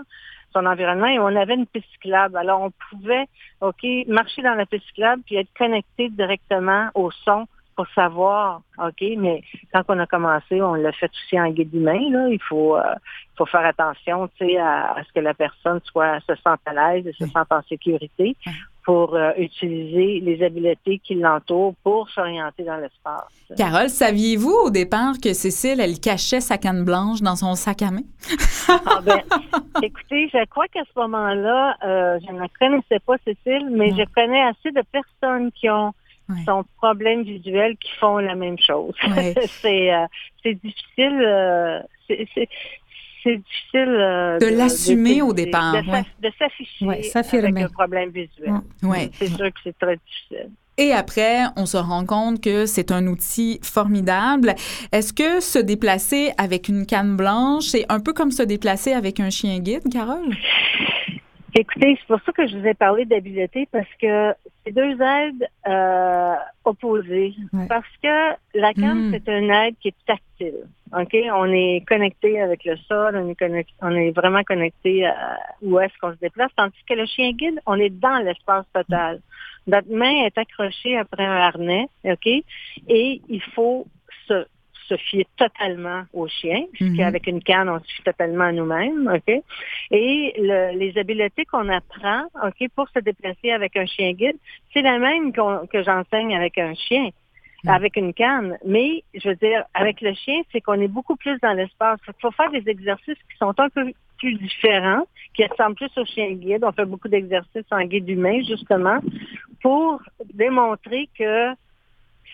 [0.53, 1.87] son environnement et on avait une piste.
[2.05, 3.25] Alors on pouvait,
[3.61, 9.03] OK, marcher dans la piste cyclable puis être connecté directement au son pour savoir, OK,
[9.17, 9.41] mais
[9.73, 12.27] quand on a commencé, on l'a fait aussi en guide humain, là.
[12.29, 12.81] Il faut, euh,
[13.37, 17.07] faut faire attention, tu sais, à, ce que la personne soit, se sente à l'aise
[17.07, 18.35] et se sente en sécurité
[18.85, 23.29] pour euh, utiliser les habiletés qui l'entourent pour s'orienter dans l'espace.
[23.55, 27.91] Carole, saviez-vous au départ que Cécile, elle cachait sa canne blanche dans son sac à
[27.91, 28.03] main?
[28.67, 29.21] ah ben,
[29.81, 34.41] écoutez, je crois qu'à ce moment-là, euh, je ne connaissais pas Cécile, mais je connais
[34.41, 35.93] assez de personnes qui ont
[36.45, 38.93] son problème visuel qui font la même chose.
[39.61, 40.05] c'est euh,
[40.43, 41.21] c'est difficile.
[41.21, 45.75] Euh, c'est difficile euh, de, l'assumer au départ.
[46.21, 48.53] De, s'afficher avec un problème visuel.
[49.13, 50.51] C'est sûr que c'est très difficile.
[50.77, 54.55] Et après, on se rend compte que c'est un outil formidable.
[54.91, 59.19] Est-ce que se déplacer avec une canne blanche, c'est un peu comme se déplacer avec
[59.19, 60.35] un chien guide, Carole?
[61.55, 64.33] Écoutez, c'est pour ça que je vous ai parlé d'habileté parce que
[64.65, 66.35] c'est deux aides euh,
[66.65, 67.35] opposées.
[67.69, 69.11] Parce que la canne, hmm.
[69.11, 70.65] c'est une aide qui est tactile.
[70.97, 71.15] OK?
[71.33, 75.93] On est connecté avec le sol, on est, on est vraiment connecté à où est-ce
[76.01, 76.49] qu'on se déplace.
[76.55, 79.21] Tandis que le chien guide, on est dans l'espace total.
[79.67, 82.25] Notre main est accrochée après un harnais, OK?
[82.25, 83.85] Et il faut
[84.27, 84.45] se
[84.87, 87.35] se fier totalement au chien, puisqu'avec mhm.
[87.35, 89.41] une canne, on se fie totalement à nous-mêmes, OK?
[89.91, 94.37] Et les habiletés qu'on apprend, OK, pour se déplacer avec un chien guide,
[94.73, 97.09] c'est la même que j'enseigne avec un chien
[97.63, 97.71] mhm.
[97.71, 98.57] avec une canne.
[98.65, 101.99] Mais, je veux dire, avec le chien, c'est qu'on est beaucoup plus dans l'espace.
[102.07, 106.05] Il faut faire des exercices qui sont un peu plus différents, qui ressemblent plus au
[106.05, 106.63] chien guide.
[106.63, 108.99] On fait beaucoup d'exercices en guide humain, justement,
[109.61, 110.01] pour
[110.33, 111.53] démontrer que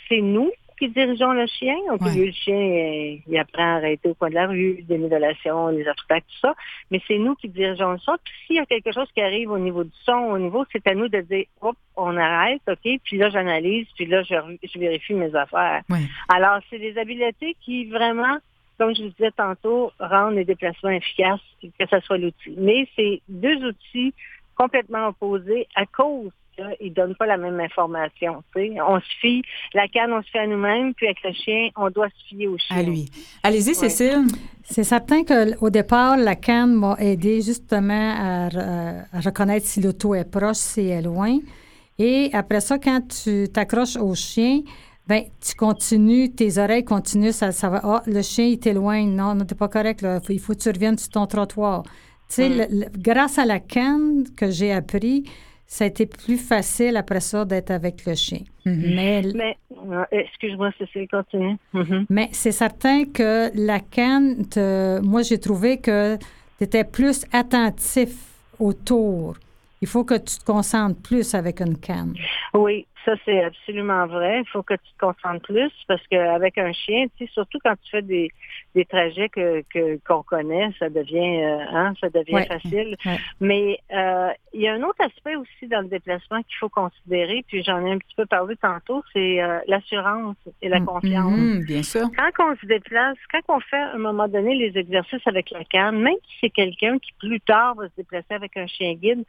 [0.07, 1.75] c'est nous qui dirigeons le chien.
[1.89, 5.88] Donc, le chien, il apprend à arrêter au coin de la rue, des nivelations, les
[5.88, 6.55] obstacles, tout ça.
[6.89, 8.15] Mais c'est nous qui dirigeons le son.
[8.23, 10.88] Puis s'il y a quelque chose qui arrive au niveau du son, au niveau, c'est
[10.88, 14.36] à nous de dire, hop, on arrête, OK, puis là, j'analyse, puis là, je,
[14.80, 15.84] vérifie mes affaires.
[16.30, 18.38] Alors, c'est des habiletés qui vraiment
[18.77, 22.55] comme je vous disais tantôt, rendent les déplacements efficaces, que ce soit l'outil.
[22.57, 24.13] Mais c'est deux outils
[24.55, 26.32] complètement opposés à cause
[26.80, 28.43] qu'ils ne donnent pas la même information.
[28.55, 29.43] On se fie,
[29.74, 32.47] la canne, on se fie à nous-mêmes, puis avec le chien, on doit se fier
[32.47, 32.78] au chien.
[32.78, 33.10] À lui.
[33.43, 34.26] Allez-y, Cécile.
[34.64, 38.47] C'est certain qu'au départ, la canne m'a aidé justement à,
[39.12, 41.39] à reconnaître si l'auto est proche, si elle est loin.
[41.97, 44.62] Et après ça, quand tu t'accroches au chien,
[45.10, 47.82] ben, tu continues, tes oreilles continuent, ça, ça va.
[47.84, 49.10] Ah, le chien, il t'éloigne.
[49.10, 50.03] Non, non, t'es pas correct.
[50.03, 50.22] Là.
[50.30, 51.82] Il faut que tu reviennes sur ton trottoir.
[52.30, 52.86] Tu sais, mm.
[52.95, 55.24] grâce à la canne que j'ai appris,
[55.72, 58.39] ça a été plus facile après ça d'être avec le chien.
[58.65, 58.95] Mm-hmm.
[58.95, 59.57] Mais, mais
[60.11, 61.57] excuse-moi, Cécile, continue.
[61.76, 62.05] Mm-hmm.
[62.09, 64.45] Mais c'est certain que la canne,
[65.03, 66.17] moi, j'ai trouvé que
[66.57, 68.09] tu étais plus attentif
[68.59, 69.36] autour.
[69.82, 72.15] Il faut que tu te concentres plus avec une canne.
[72.55, 74.39] Oui, ça, c'est absolument vrai.
[74.39, 77.76] Il faut que tu te concentres plus parce qu'avec un chien, tu sais, surtout quand
[77.84, 78.32] tu fais des,
[78.76, 79.63] des trajets que
[80.07, 82.95] qu'on connaît, ça devient euh, hein, ça devient facile.
[83.39, 87.43] Mais euh, il y a un autre aspect aussi dans le déplacement qu'il faut considérer,
[87.47, 90.86] puis j'en ai un petit peu parlé tantôt, c'est euh, l'assurance et la mm.
[90.86, 91.38] confiance.
[91.38, 92.07] Mm, bien sûr.
[92.36, 95.63] Quand on se déplace, quand on fait à un moment donné les exercices avec la
[95.63, 99.24] canne, même si c'est quelqu'un qui plus tard va se déplacer avec un chien guide,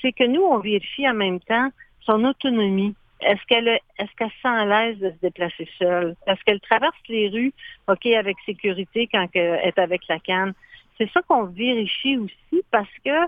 [0.00, 1.70] c'est que nous, on vérifie en même temps
[2.00, 2.94] son autonomie.
[3.20, 6.14] Est-ce qu'elle est-ce qu'elle se sent à l'aise de se déplacer seule?
[6.26, 7.52] Est-ce qu'elle traverse les rues,
[7.88, 10.52] OK, avec sécurité quand elle est avec la canne?
[10.98, 13.26] C'est ça qu'on vérifie aussi parce que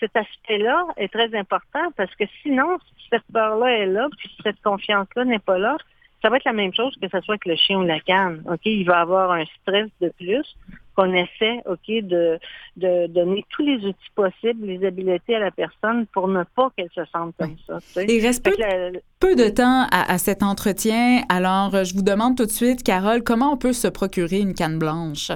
[0.00, 4.60] cet aspect-là est très important parce que sinon, si cette peur-là est là, puis cette
[4.62, 5.76] confiance-là n'est pas là,
[6.20, 8.42] ça va être la même chose que ce soit avec le chien ou la canne.
[8.50, 10.56] OK, il va avoir un stress de plus
[10.94, 12.38] qu'on essaie, OK, de,
[12.76, 16.90] de donner tous les outils possibles, les habiletés à la personne pour ne pas qu'elle
[16.94, 17.78] se sente comme ça.
[18.02, 18.44] Il reste
[19.20, 21.22] peu, de temps à, cet entretien.
[21.28, 24.78] Alors, je vous demande tout de suite, Carole, comment on peut se procurer une canne
[24.78, 25.30] blanche?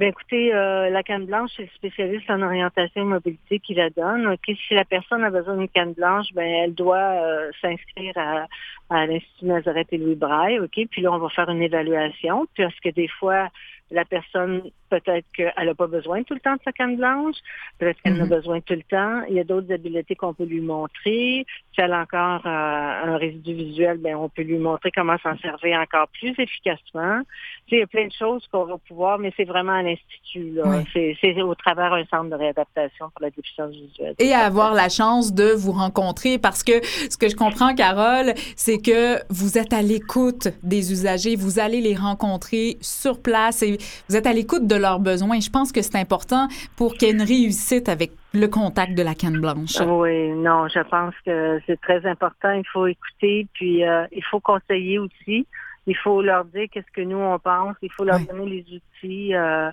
[0.00, 3.90] Bien, écoutez, euh, la canne blanche, c'est le spécialiste en orientation et mobilité qui la
[3.90, 4.28] donne.
[4.28, 8.46] Ok, Si la personne a besoin d'une canne blanche, ben elle doit euh, s'inscrire à,
[8.88, 10.58] à l'Institut Nazareth et Louis Braille.
[10.58, 10.86] OK?
[10.90, 12.46] Puis là, on va faire une évaluation.
[12.54, 13.48] Puis parce que des fois,
[13.90, 17.36] la personne, peut-être qu'elle n'a pas besoin tout le temps de sa canne blanche,
[17.78, 18.30] peut-être qu'elle en a mhm.
[18.30, 19.22] besoin tout le temps.
[19.28, 21.46] Il y a d'autres habiletés qu'on peut lui montrer.
[21.74, 25.36] Si elle a encore euh, un résidu visuel, ben on peut lui montrer comment s'en
[25.38, 27.22] servir encore plus efficacement.
[27.68, 30.58] il y a plein de choses qu'on va pouvoir, mais c'est vraiment à l'Institut.
[30.94, 34.14] C'est au travers un centre de réadaptation pour la déficience visuelle.
[34.18, 38.78] Et avoir la chance de vous rencontrer parce que ce que je comprends, Carole, c'est
[38.78, 44.16] que vous êtes à l'écoute des usagers, vous allez les rencontrer sur place et vous
[44.16, 45.40] êtes à l'écoute de leurs besoins.
[45.40, 49.02] Je pense que c'est important pour qu'il y ait une réussite avec le contact de
[49.02, 49.80] la canne blanche.
[49.80, 52.52] Oui, non, je pense que c'est très important.
[52.52, 55.46] Il faut écouter, puis euh, il faut conseiller aussi
[55.86, 59.34] il faut leur dire qu'est-ce que nous on pense, il faut leur donner les outils.
[59.34, 59.70] Euh,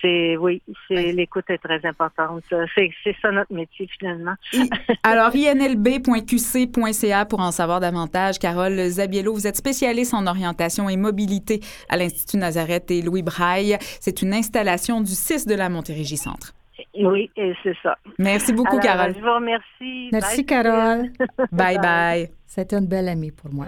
[0.00, 2.42] c'est oui, c'est l'écoute est très importante.
[2.74, 2.90] C'est,
[3.20, 4.34] ça notre métier finalement.
[5.02, 8.38] Alors inlb.qc.ca pour en savoir davantage.
[8.38, 13.76] Carole Zabiello, vous êtes spécialiste en orientation et mobilité à l'Institut Nazareth et Louis Braille.
[14.00, 16.54] C'est une installation du 6 de la Montérégie Centre.
[16.98, 17.96] Oui, c'est ça.
[18.18, 19.14] Merci beaucoup, Carole.
[19.14, 20.08] Je vous remercie.
[20.12, 21.10] Merci, Carole.
[21.52, 22.30] bye bye.
[22.46, 23.66] C'était une belle amie pour moi.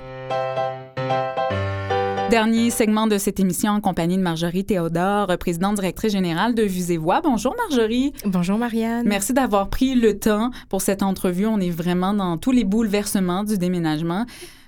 [2.32, 6.90] Dernier segment de cette émission en compagnie de Marjorie Théodore, présidente directrice générale de Vues
[6.90, 7.20] et Voix.
[7.22, 8.14] Bonjour Marjorie.
[8.24, 9.06] Bonjour Marianne.
[9.06, 11.44] Merci d'avoir pris le temps pour cette entrevue.
[11.44, 14.24] On est vraiment dans tous les bouleversements du déménagement.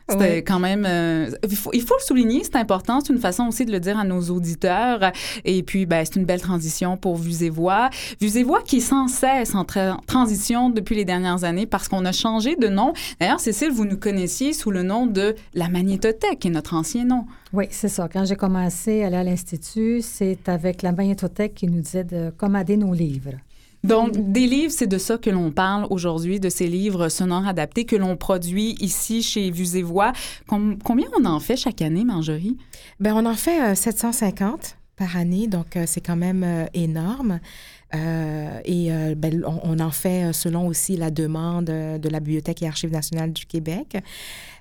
[0.09, 0.85] C'était quand même.
[0.87, 3.01] Euh, il, faut, il, faut, le souligner, c'est important.
[3.01, 5.13] C'est une façon aussi de le dire à nos auditeurs.
[5.45, 7.89] Et puis, ben, c'est une belle transition pour Vues et Voix.
[8.21, 9.65] Vues et Voix qui est sans cesse en
[10.07, 12.93] transition depuis les dernières années parce qu'on a changé de nom.
[13.19, 17.05] D'ailleurs, Cécile, vous nous connaissiez sous le nom de la Magnétothèque, qui est notre ancien
[17.05, 17.25] nom.
[17.55, 18.09] Oui, c'est ça.
[18.13, 22.31] Quand j'ai commencé à aller à l'Institut, c'est avec la Magnétothèque qui nous disait de
[22.37, 23.39] commander nos livres.
[23.85, 27.85] Donc, des livres, c'est de ça que l'on parle aujourd'hui, de ces livres sonores adaptés
[27.85, 30.13] que l'on produit ici chez Vues et Voix.
[30.49, 32.57] combien on en fait chaque année, Marjorie?
[32.99, 34.57] Bien, on en fait 750 euh,
[34.97, 37.41] par année, donc euh, c'est quand même euh, énorme.
[37.93, 43.33] et ben, on, en fait selon aussi la demande de la Bibliothèque et Archives nationales
[43.33, 43.99] du Québec.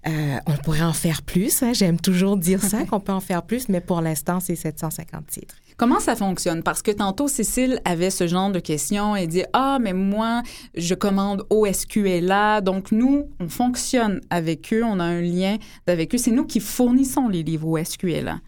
[0.05, 1.63] on pourrait en faire plus.
[1.63, 5.26] Hein, j'aime toujours dire ça, qu'on peut en faire plus, mais pour l'instant, c'est 750
[5.28, 5.55] titres.
[5.78, 6.63] Comment ça fonctionne?
[6.63, 10.41] Parce que tantôt, Cécile avait ce genre de questions et dit Ah, mais moi,
[10.76, 12.61] je commande OSQLA.
[12.61, 15.57] Donc, nous, on fonctionne avec eux, on a un lien
[15.88, 16.17] avec eux.
[16.17, 18.39] C'est nous qui fournissons les livres OSQLA.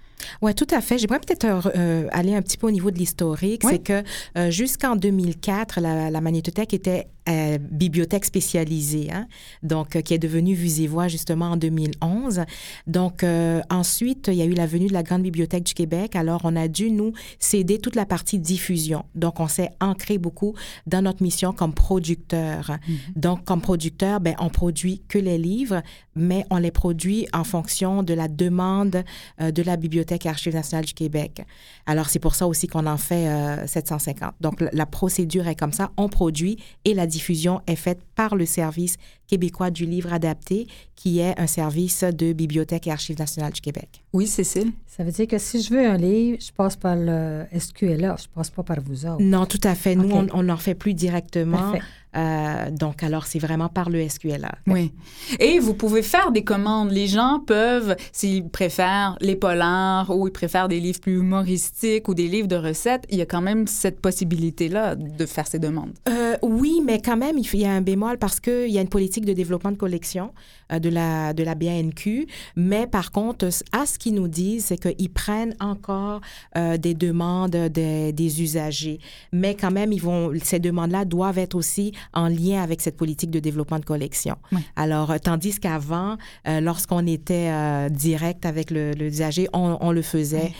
[0.41, 0.97] Oui, tout à fait.
[0.97, 3.63] J'aimerais peut-être euh, euh, aller un petit peu au niveau de l'historique.
[3.67, 4.03] C'est que
[4.37, 9.27] euh, jusqu'en 2004, la, la magnétothèque était euh, bibliothèque spécialisée, hein?
[9.63, 12.41] donc euh, qui est devenue Vusévoix justement en 2011.
[12.85, 16.15] Donc euh, ensuite, il y a eu la venue de la Grande Bibliothèque du Québec.
[16.15, 19.05] Alors on a dû nous céder toute la partie diffusion.
[19.15, 20.53] Donc on s'est ancré beaucoup
[20.85, 22.69] dans notre mission comme producteur.
[22.69, 22.97] Mm-hmm.
[23.15, 25.81] Donc comme producteur, ben on produit que les livres,
[26.15, 29.03] mais on les produit en fonction de la demande
[29.39, 31.43] de la Bibliothèque et Archives nationales du Québec.
[31.87, 34.35] Alors c'est pour ça aussi qu'on en fait 750.
[34.41, 38.45] Donc la procédure est comme ça, on produit et la diffusion est faite par le
[38.45, 38.97] service
[39.27, 44.03] québécois du livre adapté, qui est un service de Bibliothèque et Archives nationales du Québec.
[44.13, 44.71] Oui, Cécile.
[44.85, 48.27] Ça veut dire que si je veux un livre, je passe par le SQLA, je
[48.33, 49.21] passe pas par vous autres.
[49.21, 49.95] Non, tout à fait.
[49.95, 51.73] Nous, on n'en fait plus directement.
[52.15, 54.51] Euh, donc, alors, c'est vraiment par le SQLA.
[54.67, 54.91] Oui.
[55.39, 56.91] Et vous pouvez faire des commandes.
[56.91, 62.13] Les gens peuvent, s'ils préfèrent les polars ou ils préfèrent des livres plus humoristiques ou
[62.13, 65.93] des livres de recettes, il y a quand même cette possibilité-là de faire ces demandes.
[66.09, 68.89] Euh, oui, mais quand même, il y a un bémol parce qu'il y a une
[68.89, 70.31] politique de développement de collection
[70.71, 72.27] euh, de, la, de la BNQ.
[72.55, 76.21] Mais par contre, à ce qu'ils nous disent, c'est qu'ils prennent encore
[76.55, 78.99] des demandes des, des usagers.
[79.31, 83.31] Mais quand même, ils vont, ces demandes-là doivent être aussi en lien avec cette politique
[83.31, 84.35] de développement de collection.
[84.75, 90.51] Alors, euh, tandis qu'avant, euh, lorsqu'on était euh, direct avec le, usager, on, le faisait,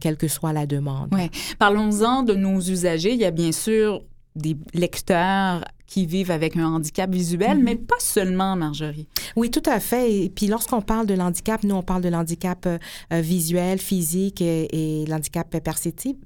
[0.00, 1.08] quelle que soit la demande.
[1.12, 1.30] Oui.
[1.58, 3.12] Parlons-en de nos usagers.
[3.12, 4.02] Il y a bien sûr
[4.36, 7.62] des lecteurs qui vivent avec un handicap visuel, mm-hmm.
[7.62, 9.08] mais pas seulement, Marjorie.
[9.36, 10.24] Oui, tout à fait.
[10.24, 12.68] Et puis lorsqu'on parle de l'handicap, nous, on parle de l'handicap
[13.10, 16.16] visuel, physique et, et l'handicap perceptif,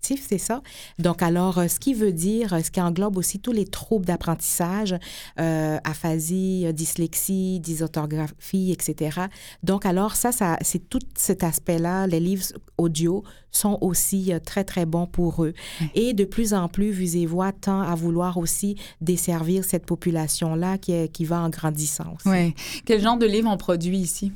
[0.00, 0.62] c'est ça.
[0.98, 4.94] Donc, alors, euh, ce qui veut dire, ce qui englobe aussi tous les troubles d'apprentissage,
[5.38, 9.20] euh, aphasie, euh, dyslexie, dysorthographie, etc.
[9.62, 12.06] Donc, alors, ça, ça c'est tout cet aspect-là.
[12.06, 12.46] Les livres
[12.76, 15.54] audio sont aussi très, très bons pour eux.
[15.94, 21.24] Et de plus en plus, Vusévoix tend à vouloir aussi desservir cette population-là qui, qui
[21.24, 22.54] va en grandissant Oui.
[22.84, 24.32] Quel genre de livres on produit ici?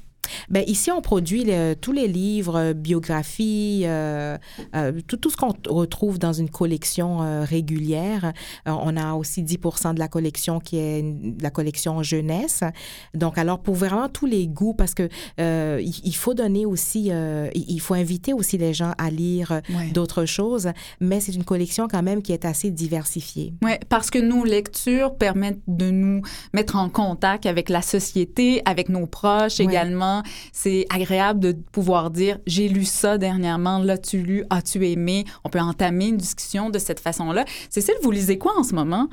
[0.48, 1.46] Bien, ici, on produit
[1.80, 4.36] tous les livres, euh, biographies, euh,
[4.74, 8.32] euh, tout, tout, ce qu'on retrouve dans une collection régulière.
[8.66, 11.04] on a aussi 10% de la collection qui est
[11.40, 12.62] la collection jeunesse.
[13.14, 15.08] Donc, alors, pour vraiment tous les goûts, parce que
[15.38, 17.10] il faut donner aussi,
[17.54, 19.60] il faut inviter aussi les gens à lire
[19.92, 20.70] d'autres choses,
[21.00, 23.54] mais c'est une collection quand même qui est assez diversifiée.
[23.62, 26.22] Oui, parce que nos lectures permettent de nous
[26.52, 30.21] mettre en contact avec la société, avec nos proches également
[30.52, 35.24] c'est agréable de pouvoir dire j'ai lu ça dernièrement, l'as-tu lu, as-tu aimé?
[35.44, 37.44] On peut entamer une discussion de cette façon-là.
[37.70, 39.08] Cécile, vous lisez quoi en ce moment?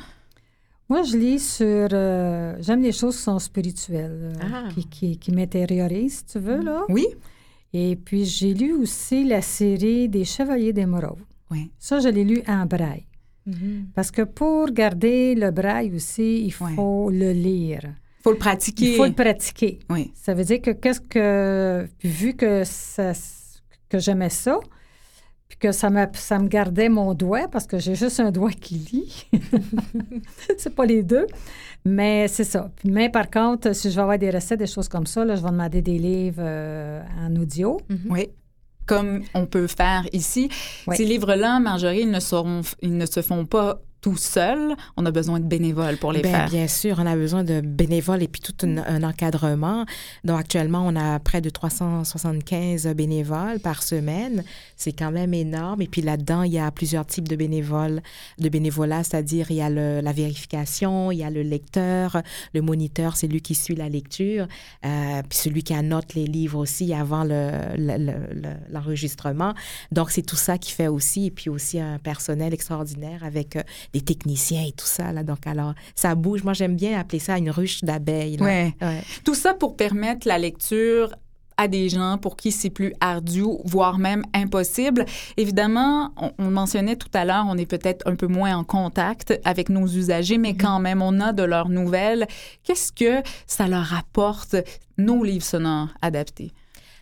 [0.90, 1.90] Moi, je lis sur.
[1.92, 4.70] Euh, j'aime les choses qui sont spirituelles, euh, ah.
[4.90, 6.84] qui, qui, m'intériorisent, si tu veux, là?
[6.90, 7.06] Oui.
[7.74, 11.20] Et puis, j'ai lu aussi la série des Chevaliers d'Émeraude.
[11.52, 11.70] Oui.
[11.78, 13.06] Ça, je l'ai lu en braille.
[13.48, 13.86] Mm-hmm.
[13.94, 17.82] Parce que pour garder le braille aussi, il faut le lire
[18.22, 18.92] faut le pratiquer.
[18.92, 19.80] Il faut le pratiquer.
[19.90, 20.12] Oui.
[20.14, 23.14] Ça veut dire que qu'est-ce que vu que ça,
[23.90, 24.60] que j'aimais ça,
[25.48, 28.52] puis que ça me ça me gardait mon doigt parce que j'ai juste un doigt
[28.52, 29.30] qui lit.
[30.58, 31.28] c'est pas les deux,
[31.86, 32.72] mais c'est ça.
[32.84, 35.42] Mais par contre, si je vais avoir des recettes, des choses comme ça, là, je
[35.42, 37.80] vais demander des livres euh, en audio.
[37.90, 38.10] Mm-hmm.
[38.10, 38.30] Oui
[38.90, 40.50] comme on peut faire ici.
[40.92, 45.12] Ces livres-là, Marjorie, ils ne, seront, ils ne se font pas tout seul, on a
[45.12, 46.50] besoin de bénévoles pour les ben, faire.
[46.50, 49.86] Bien sûr, on a besoin de bénévoles et puis tout un, encadrement.
[50.24, 54.44] Donc actuellement, on a près de 375 bénévoles par semaine.
[54.78, 55.82] C'est quand même énorme.
[55.82, 58.02] Et puis là-dedans, il y a plusieurs types de bénévoles,
[58.38, 62.22] de bénévolat, c'est-à-dire il y a la vérification, il y a le lecteur,
[62.54, 64.48] le moniteur, c'est lui qui suit la lecture,
[64.86, 67.26] euh, puis celui qui annote les livres aussi avant
[68.70, 69.54] l'enregistrement.
[69.92, 73.64] Donc c'est tout ça qui fait aussi, et puis aussi un personnel extraordinaire avec euh,
[73.94, 75.12] des techniciens et tout ça.
[75.12, 75.24] Là.
[75.24, 76.44] Donc, alors, ça bouge.
[76.44, 78.38] Moi, j'aime bien appeler ça une ruche d'abeilles.
[78.42, 78.74] Ouais.
[79.24, 81.12] Tout ça pour permettre la lecture
[81.60, 85.06] à des gens pour qui c'est plus ardu, voire même impossible.
[85.36, 89.68] Évidemment, on, mentionnait tout à l'heure, on est peut-être un peu moins en contact avec
[89.68, 90.62] nos usagers, mais mm-hmm.
[90.62, 92.28] quand même, on a de leurs nouvelles.
[92.64, 94.56] Qu'est-ce que ça leur apporte,
[94.98, 96.54] nos livres sonores adaptés?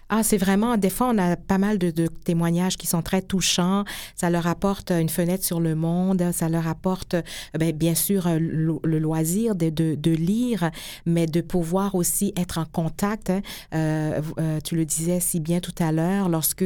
[0.10, 3.84] Ah, c'est vraiment, des fois, on a pas mal de, témoignages qui sont très touchants.
[4.16, 7.22] Ça leur apporte une fenêtre sur le monde, ça leur apporte, euh,
[7.60, 10.72] ben, bien sûr, euh, le, loisir de, de, de, lire,
[11.06, 13.30] mais de pouvoir aussi être en contact.
[13.30, 13.42] Hein.
[13.74, 14.22] Euh,
[14.64, 16.66] tu le disais si bien tout à l'heure, lorsque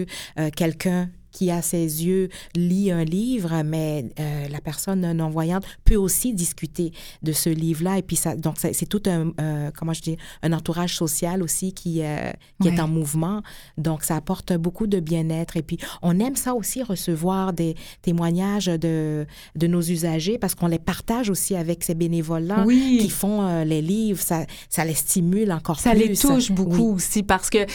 [0.56, 6.34] quelqu'un qui a ses yeux lit un livre, mais euh, la personne non-voyante peut aussi
[6.34, 7.98] discuter de ce livre-là.
[7.98, 11.74] Et puis, ça, donc, c'est tout un, euh, comment je dis, un entourage social aussi
[11.74, 13.42] qui, euh, qui est en mouvement.
[13.78, 15.58] Donc, ça apporte beaucoup de bien-être.
[15.58, 19.26] Et puis, on aime ça aussi, recevoir des témoignages de,
[19.56, 24.22] de nos usagers parce qu'on les partage aussi avec ces bénévoles-là qui font les livres.
[24.22, 25.84] Ça, ça les stimule encore plus.
[25.84, 27.66] Ça les touche beaucoup aussi parce que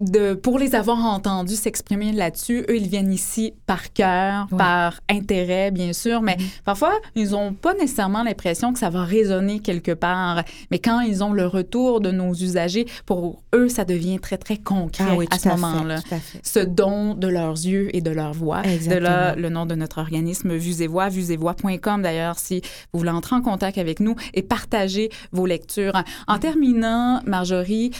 [0.00, 5.70] de, pour les avoir entendus s'exprimer là-dessus, eux, ils viennent ici par cœur, par intérêt,
[5.70, 6.62] bien sûr, mais mm-hmm.
[6.64, 10.42] parfois, ils n'ont pas nécessairement l'impression que ça va résonner quelque part.
[10.70, 14.58] Mais quand ils ont le retour de nos usagers, pour eux, ça devient très, très
[14.58, 16.00] concret ah à ce moment-là.
[16.42, 18.62] Ce don de leurs yeux et de leur voix.
[18.62, 22.60] De là, le nom de notre organisme, Vues et Voix, vuesetvoix.com d'ailleurs, si
[22.92, 26.02] vous voulez entrer en contact avec nous et partager vos lectures.
[26.26, 27.92] En terminant, Marjorie,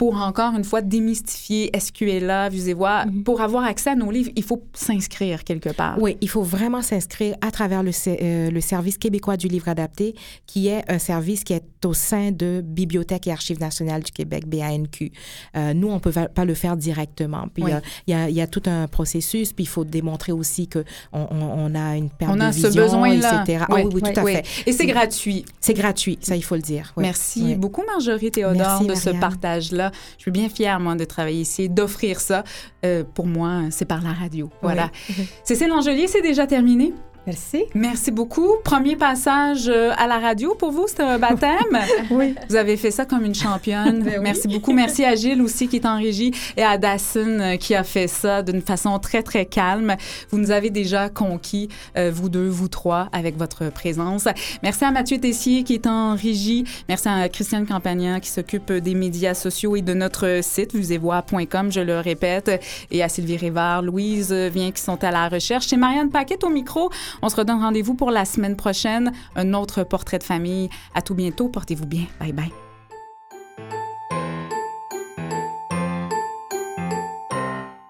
[0.00, 3.04] pour encore une fois démystifier SQLA, Vues et Voix.
[3.04, 3.22] Mhm.
[3.22, 5.98] Pour avoir accès à nos livres, il faut s'inscrire quelque part.
[6.00, 10.14] Oui, il faut vraiment s'inscrire à travers le, euh, le, service québécois du livre adapté,
[10.46, 14.46] qui est un service qui est au sein de Bibliothèque et Archives nationales du Québec,
[14.46, 15.12] BANQ.
[15.54, 17.48] Euh, nous, on ne peut pas le faire directement.
[17.52, 17.64] Puis
[18.06, 20.82] il y, a, y, a, tout un processus, puis il faut démontrer aussi qu'on
[21.12, 23.42] on, a une perte on a ce besoin-là.
[23.42, 23.64] etc.
[23.68, 24.46] Ah oui, oui, tout à fait.
[24.66, 25.44] Et c'est gratuit.
[25.60, 26.94] C'est gratuit, ça, il faut le dire.
[26.96, 29.89] Merci beaucoup, Marjorie Théodore, de ce partage-là.
[30.16, 32.44] Je suis bien fière, moi, de travailler ici, d'offrir ça.
[32.84, 34.50] Euh, pour moi, c'est par la radio.
[34.62, 34.90] Voilà.
[35.44, 36.92] Cécile Langelier, c'est déjà terminé.
[37.26, 37.64] Merci.
[37.74, 38.56] Merci beaucoup.
[38.64, 41.78] Premier passage euh, à la radio pour vous, c'est un baptême.
[42.10, 42.34] oui.
[42.48, 44.02] Vous avez fait ça comme une championne.
[44.02, 44.72] Ben Merci beaucoup.
[44.72, 48.06] Merci à Gilles aussi qui est en régie et à Dacin euh, qui a fait
[48.06, 49.96] ça d'une façon très, très calme.
[50.30, 54.26] Vous nous avez déjà conquis, euh, vous deux, vous trois, avec votre présence.
[54.62, 56.64] Merci à Mathieu Tessier qui est en régie.
[56.88, 61.80] Merci à Christiane Campagnan qui s'occupe des médias sociaux et de notre site, vusevoix.com, je
[61.80, 65.66] le répète, et à Sylvie Révard, Louise Vient qui sont à la recherche.
[65.66, 66.90] C'est Marianne Paquette au micro.
[67.22, 69.12] On se redonne rendez-vous pour la semaine prochaine.
[69.36, 70.68] Un autre portrait de famille.
[70.94, 71.48] À tout bientôt.
[71.48, 72.04] Portez-vous bien.
[72.18, 72.52] Bye bye.